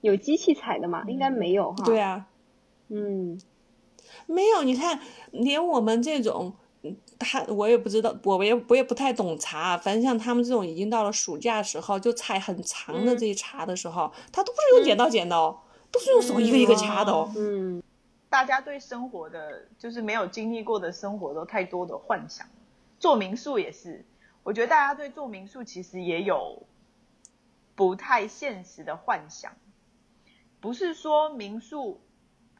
[0.00, 1.02] 有机器采的吗？
[1.08, 1.84] 应该没有哈。
[1.84, 2.28] 对啊，
[2.90, 3.40] 嗯，
[4.26, 5.00] 没有，你看，
[5.32, 6.67] 连我们这种，嗯
[7.18, 15.58] 他我也不知道，我也我也不太懂茶，反正像他们这种已经到了暑假时候就采很长的这些茶的时候，他都不是用剪刀剪的哦，
[15.90, 17.32] 都是用手一个一个掐的哦。
[17.36, 17.82] 嗯，
[18.28, 22.46] 大家对生活的，就是没有经历过的生活，都太多的幻想。
[23.00, 24.04] 做民宿也是，
[24.42, 26.62] 我觉得大家对做民宿其实也有
[27.74, 29.52] 不太现实的幻想。
[30.60, 32.00] 不是说民宿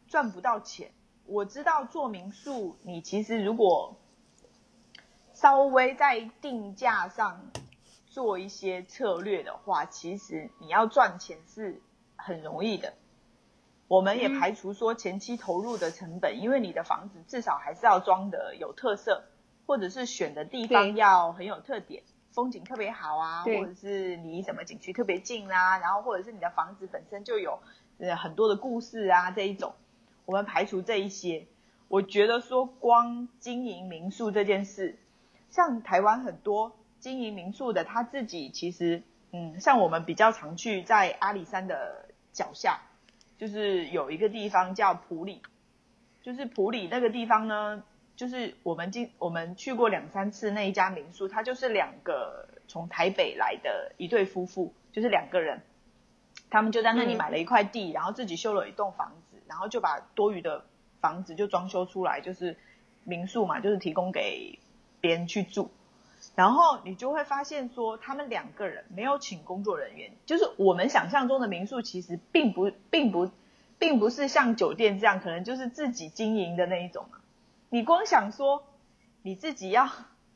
[0.07, 0.91] 赚不到钱，
[1.27, 3.97] 我知道做民宿，你其实如果
[5.41, 7.53] 稍微在定价上
[8.09, 11.81] 做一些策略的话，其实你要赚钱是
[12.17, 12.95] 很容易的。
[13.87, 19.23] 我们也排除说前期投入的成本，因为你的房子至少还是要装的有特色，
[19.65, 27.61] 或者是选的地方要很有特点，风景特别好啊，或者是离什么景区特别近啊，然后或者是你的房子本身就有
[27.99, 29.77] 呃很多的故事啊这一种，
[30.25, 31.47] 我们排除这一些。
[31.87, 34.99] 我觉得说光经营民宿这件事，
[35.51, 42.81] 像台湾很多经营民宿的，他自己其实，嗯，像我们比较常去在阿里山的脚下，
[43.39, 45.43] 就是有一个地方叫普里，
[46.23, 47.83] 就是普里那个地方呢，
[48.17, 55.63] 就是我们经我们去过两三次那一家民宿，它就是两个从台北来的一对夫妇，就是两个人，
[56.51, 60.65] 他们就在那里买了一块地，然后自己修了一栋房子，然后就把多余的
[61.01, 62.57] 房子就装修出来，就是
[63.05, 64.59] 民宿嘛，就是提供给
[65.01, 65.71] 别人去住。
[66.35, 73.31] 然后你就会发现说，他们两个人没有请工作人员，就是我们想象中的民宿其实并不并不
[73.79, 77.19] 并不是像酒店这样，可能就是自己经营的那一种嘛。
[77.71, 78.65] 你光想说
[79.23, 79.89] 你自己要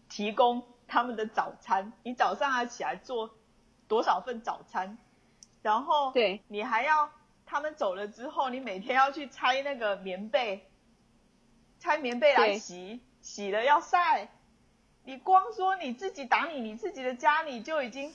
[0.08, 3.30] 提供他们的早餐，你早上要起来做
[3.86, 4.98] 多少份早餐，
[5.62, 7.10] 然后对你还要
[7.46, 10.68] 他们走了之后，你每天要去拆那个棉被，
[11.78, 14.30] 拆棉被来洗，洗了要晒。
[15.04, 18.12] 你光说你自己打理你自己的家里就已经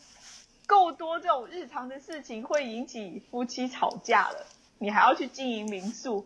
[0.65, 4.45] 够多这种日常的事情会引起夫妻吵架了，
[4.79, 6.25] 你还要去经营民宿，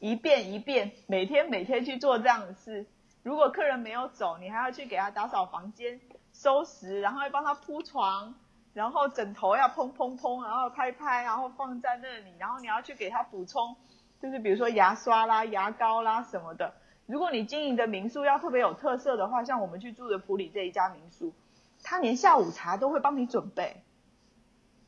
[0.00, 2.86] 一遍一遍，每天每天去做这样的事。
[3.22, 6.00] 如果客人没有走，你还要去给他打扫房间、
[6.32, 8.34] 收拾，然后要帮他铺床，
[8.72, 13.76] 然后枕头要砰砰砰，然后拍拍，然后放在那里，然后你要去给他补充，
[14.20, 16.74] 就是比如说牙刷啦、牙膏啦什么的。
[17.10, 21.32] 如果你经营的民宿要特别有特色的话，像我们去住的普里这一家民宿，
[21.82, 23.82] 他连下午茶都会帮你准备，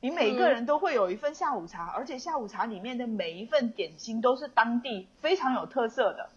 [0.01, 6.31] 你每个人都会有一份下午茶，而且下午茶里面的每一份点心都是当地非常有特色的，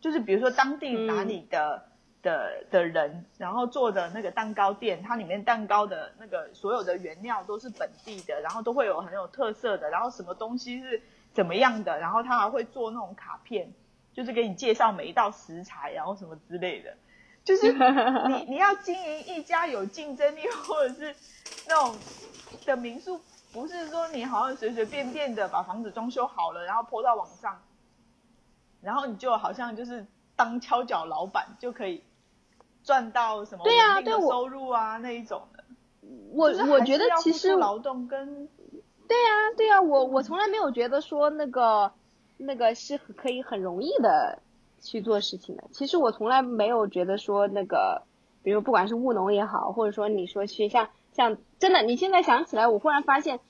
[0.00, 1.82] 就是比如说当地哪里的、
[2.22, 11.02] 的的人，然后做的那个蛋糕店，它里面蛋糕的那个所有的原料都是本地的，然后都会有很有特色的，然后什么东西是
[11.34, 13.70] 怎么样的，然后他还会做那种卡片。
[14.18, 16.96] 就是给你介绍每一道食材，然后什么之类的，
[17.44, 21.14] 就是你 你要经营一家有竞争力或者是
[21.68, 21.96] 那种
[22.66, 23.20] 的民宿，
[23.52, 27.62] 不是说你好像随随便便的把房子装修好了，然后泼到网上，
[28.82, 30.04] 然后你就好像就是
[30.34, 32.02] 当敲脚老板就可以
[32.82, 35.62] 赚到什么对啊稳定的收入啊那一种的。
[36.32, 38.48] 我我觉得其实劳动跟
[39.06, 41.92] 对啊、对啊、我我从来没有觉得说那个
[42.38, 44.38] 那个是可以很容易的
[44.80, 45.64] 去做事情的。
[45.72, 48.02] 其实我从来没有觉得说那个，
[48.42, 53.40] 比如不管是务农也好，或者说你说去像像真的，你现在想起来，我忽然发现，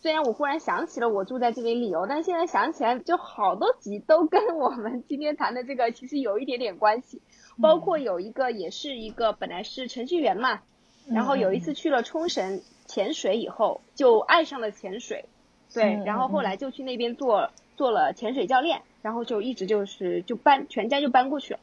[0.00, 7.20] 虽然我忽然想起了我住在这里理由，但现在想起来，就好多集都跟我们今天谈的这个其实有一点点关系。
[7.58, 10.60] 包括有一个也是一个本来是程序员嘛，
[11.08, 15.24] 然后有一次去了冲绳潜水以后，就爱上了潜水，
[15.72, 21.60] 对，嗯然后后来就去那边做做了潜水教练，然后就一直就是就搬全家就搬过去了。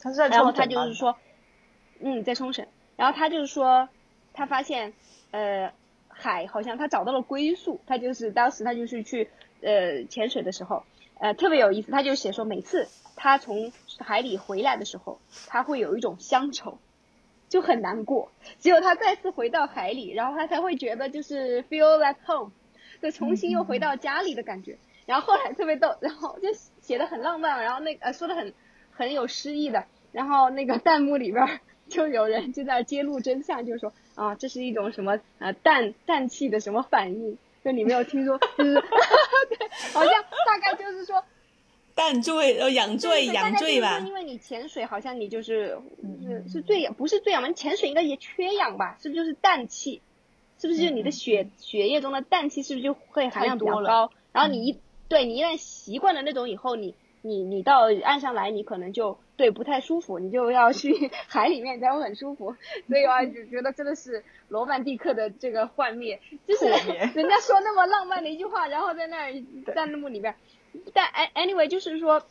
[0.00, 1.16] 他是在然后他就是说，
[2.00, 3.88] 嗯，在冲绳，然后他就是说，
[4.32, 4.92] 他发现
[5.32, 5.72] 呃
[6.08, 9.28] 海好像他找到了归宿，他就是当时他就是去
[9.62, 10.84] 呃潜水的时候，
[11.18, 12.86] 呃特别有意思，他就写说每次
[13.16, 15.18] 他从海里回来的时候，
[15.48, 16.78] 他会有一种乡愁。
[17.48, 18.30] 就很难过，
[18.60, 22.52] 只有他再次回到海里，然后他才会觉得就是 feel like home，
[23.00, 24.76] 就重新又回到家里的感觉。
[25.08, 26.48] 然后后来特别逗，然后就
[26.82, 28.52] 写的很浪漫，然后那个呃说的很
[28.90, 38.74] 很有诗意的，然后那个弹幕里边儿就有人就在揭露真相，就是说啊这是一种什么呃氮氮气的什么反应，就你没有听说，就是
[39.48, 40.12] 对，好像
[40.46, 41.24] 大概就是说
[41.96, 45.78] 氮醉呃氧醉对氧醉吧因为你潜水好像你就是
[46.22, 47.48] 是是最氧，不是最氧嘛？
[47.48, 48.98] 你潜水应该也缺氧吧？
[49.02, 50.02] 是不是就是氮气？
[50.60, 54.10] 是不是就你的血、血液中的氮气是不是就会含量比较高？
[54.32, 54.78] 然后你一、
[55.08, 62.54] 对你一旦习惯了那种以后，你你你到岸上来，你可能就对不太舒服，你就要去 海里面才会很舒服。
[62.88, 69.32] 所以啊，就觉得真的是罗曼蒂克的这个幻灭，就是人家说那么浪漫的一句话，然后在那儿
[69.74, 70.34] 弹幕里边。
[70.92, 72.22] 但 a- anyway 就是说，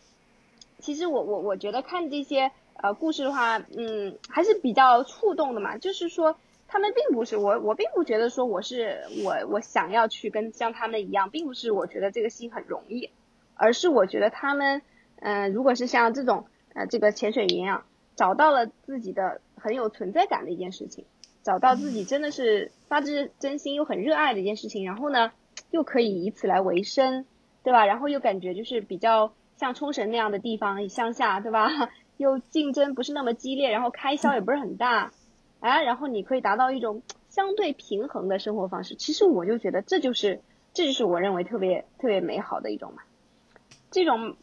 [0.79, 5.77] 其实我我我觉得看这些呃故事的话，嗯，还是比较触动的嘛。
[5.77, 13.09] 就是说，他们并不是我我并不觉得说我是我我想要去跟像他们一样，并不是我觉得这个戏很容易，
[13.55, 14.81] 而是我觉得他们
[15.19, 21.05] 嗯、如果是像这种呃这个潜水员啊，找到了自己的很有存在感的一件事情，
[21.43, 25.31] 找到自己真的是发自真心又很热爱的一件事情，然后呢
[25.71, 27.25] 又可以以此来维生。
[27.63, 27.85] 对吧？
[27.85, 31.69] 然后又感觉就是比较像冲绳那样的地方，乡下，对吧？
[32.15, 35.11] 又竞争不是那么激烈，然后开销也不是很大，
[35.59, 38.95] 哎，然后你可以达到一种相对平衡的生活方式。
[38.95, 40.41] 其实我就觉得这就是，
[40.73, 43.01] 这就是我认为特别特别美好的一种嘛。
[43.91, 44.35] 这种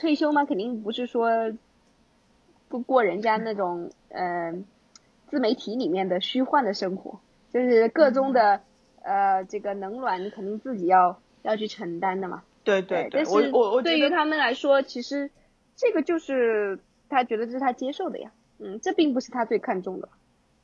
[0.00, 1.52] 退休嘛，肯定不是说
[2.68, 4.52] 不过人家那种呃
[5.28, 7.20] 自媒体里面的虚幻的生活，
[7.52, 8.60] 就是各中的、
[9.02, 11.18] 呃这个冷暖，你肯定自己要。
[11.42, 15.28] 要去承担的嘛，对对但是我我我对于他们来说，其实
[15.74, 16.78] 这个就是
[17.08, 18.30] 他觉得这是他接受的呀，
[18.60, 20.08] 嗯，这并不是他最看重的，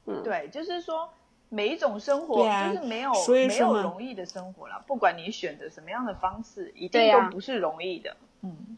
[0.09, 1.11] 嗯，对，就是说
[1.50, 3.12] 每一种生活啊就是没有
[3.46, 8.16] 没有容易的生活了，不管你选择什么样的方式，一定都不是容易的。
[8.42, 8.76] 嗯，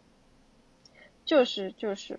[1.25, 2.19] 就是就是，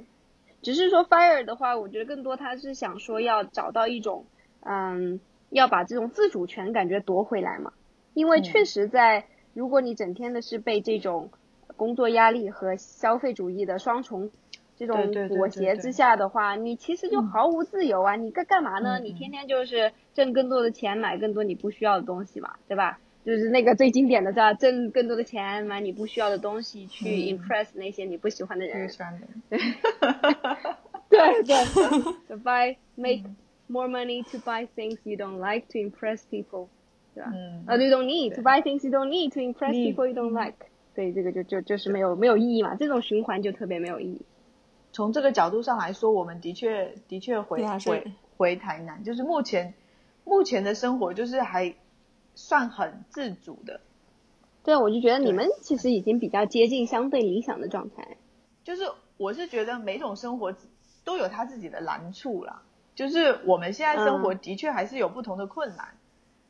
[0.61, 4.25] 只是说 fire 的话，我觉得更多他是想说要找到一种，
[4.61, 7.73] 嗯，要把这种自主权感觉夺回来嘛。
[8.13, 8.43] 因为嗯。
[8.43, 11.31] 确实在，如果你整天的是被这种
[11.75, 14.31] 工作压力和消费主义的双重
[14.81, 18.15] 这种对对对裹对对挟之下的话，你其实就毫无自由啊！
[18.15, 18.97] 你该干嘛呢？
[18.97, 22.99] 你天天就是挣更多的钱，买更多你不需要的东西嘛，对吧？
[23.23, 28.89] 就是那个最经典的，叫挣更多的钱买你不需要的东西，去嗯 impress 那些你不喜欢的人。
[31.09, 31.55] 对对
[32.27, 33.21] ，to buy make
[33.67, 36.69] more money to buy things you don't like to impress people，
[37.13, 37.31] 对吧？
[37.31, 40.55] 嗯呃、you don't need to buy things you don't need to impress people you don't like。
[40.95, 44.25] 对，这个就就就是没有没有意义嘛，这种循环就特别没有意义。
[44.93, 49.73] 从这个角度上来说，我们的确的确回啊回回台南，就是目前
[50.23, 51.73] 目前的生活就是还
[52.35, 53.81] 算很自主的，
[54.63, 58.17] 对，我就觉得你们其实已经比较接近相对理想的状态。
[58.63, 58.83] 就是
[59.17, 60.55] 我是觉得每种生活
[61.03, 62.61] 都有他自己的难处啦。
[62.93, 65.95] 就是我们现在生活嗯的确还是有不同的困难，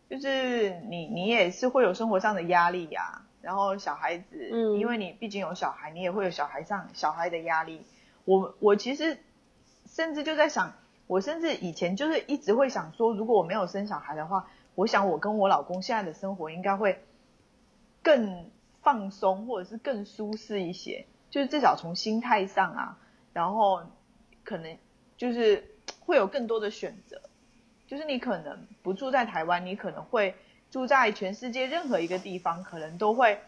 [0.09, 7.81] 就是你你也是会有生活上的压力呀、然后小孩子，嗯因为你毕竟有小孩，你也会有小孩上小孩的压力。
[8.25, 9.17] 我我其实
[9.87, 10.73] 甚至就在想，
[11.07, 17.03] 我甚至以前就是一直会想说，如果我没有生小孩的话，我想我跟我老公现在的生活应该会
[18.01, 18.49] 更
[18.81, 22.97] 放松，或者是更舒适一些，就是至少从心态上啊，
[23.33, 23.81] 然后
[24.43, 24.77] 可能
[25.17, 25.63] 就是
[25.99, 27.21] 会有更多的选择，
[27.87, 30.33] 就是你可能不住在台湾，你可能会
[30.71, 33.39] 住在全世界任何一个地方，可能都会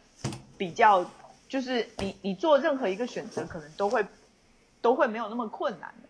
[0.57, 1.05] 比较，
[1.47, 4.05] 就是你你做任何一个选择，可能都会
[4.84, 6.09] 都会没有那么困难的。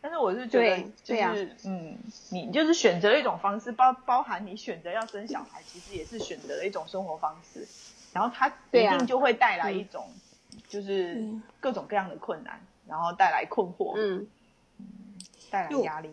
[0.00, 1.98] 但是我是觉得，就是嗯，
[2.30, 7.68] 你就是选择一种方式，包包含你选择要生小孩，其实也是选择了一种生活方式，
[8.12, 10.06] 然后它一定就会带来嗯一种
[10.68, 11.42] 就是嗯。
[11.60, 14.26] 各种各样的困难，然后带来困惑，嗯，
[15.50, 16.10] 带来压力，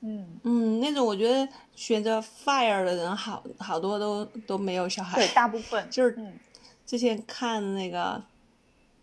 [0.00, 5.16] 嗯，嗯，那种我觉得选择 fire 的人好好多都都没有小孩。
[5.16, 5.88] 对，大部分。
[5.90, 6.38] 就是嗯。
[6.86, 8.22] 之前看那个，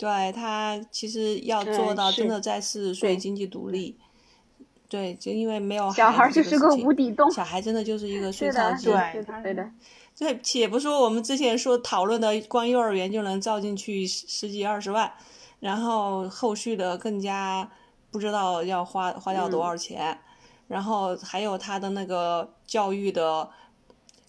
[0.01, 3.95] 对他其实要做到真的在四十岁经济独立，
[4.89, 7.29] 对，就因为没有小孩就是个无底洞。
[7.29, 8.85] 小孩真的就是一个 碎对的，钞机。
[8.85, 9.71] 对对的，对的。
[10.15, 15.13] 这且不说我们之前说讨论的，光幼儿园就能造进去十十几二十万，
[15.59, 17.69] 然后后续的更加
[18.09, 20.19] 不知道要花花掉多少钱，
[20.67, 23.47] 然后还有他的那个教育的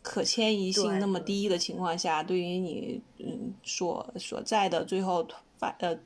[0.03, 5.27] 可迁移性那么低的情况下，对于你嗯所所在的最后
[5.63, 5.97] 发呃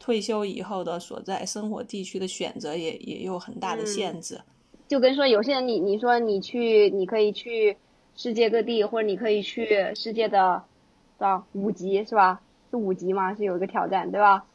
[0.00, 4.40] 退休以后的所在生活地区的选择也也有很大的嗯限制。
[4.88, 7.76] 就跟说有些人你你说你去你可以去
[8.16, 10.62] 世界各地，或者你可以去世界的
[11.18, 12.40] 啊五级是吧？
[12.70, 13.34] 是五级吗？
[13.34, 14.46] 是有一个挑战对吧？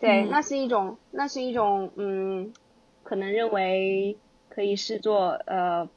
[0.00, 2.52] 对，嗯那是一种那是一种嗯，
[3.02, 4.16] 可能认为
[4.48, 5.88] 可以视作呃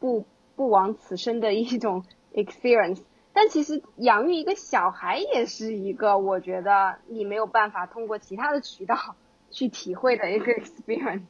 [0.00, 0.24] 不
[0.54, 2.04] 不枉此生的一种
[2.34, 3.00] experience。
[3.36, 8.96] 但其实养育一个小孩也是一个，我觉得你没有办法通过其他的渠道
[9.52, 11.20] 去体会的一个 experience。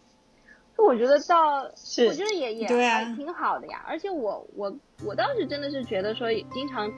[0.79, 3.83] 就我觉得到，是我觉得也也还挺好的呀。
[3.89, 4.73] 而且我我
[5.05, 6.89] 我倒是真的是觉得说，经常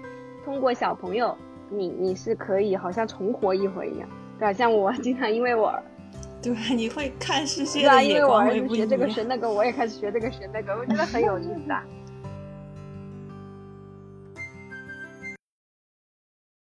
[0.45, 1.35] 通过小朋友，
[1.71, 4.07] 你你是可以好像重活一回一样，
[4.39, 4.53] 对吧？
[4.53, 5.75] 像我经常因为我
[6.43, 6.55] 对？
[6.75, 9.09] 你会看世界对啊，因为我儿子学这个。
[9.09, 11.83] 学那个，我也开始学这个学那个，我觉得很有意思啊。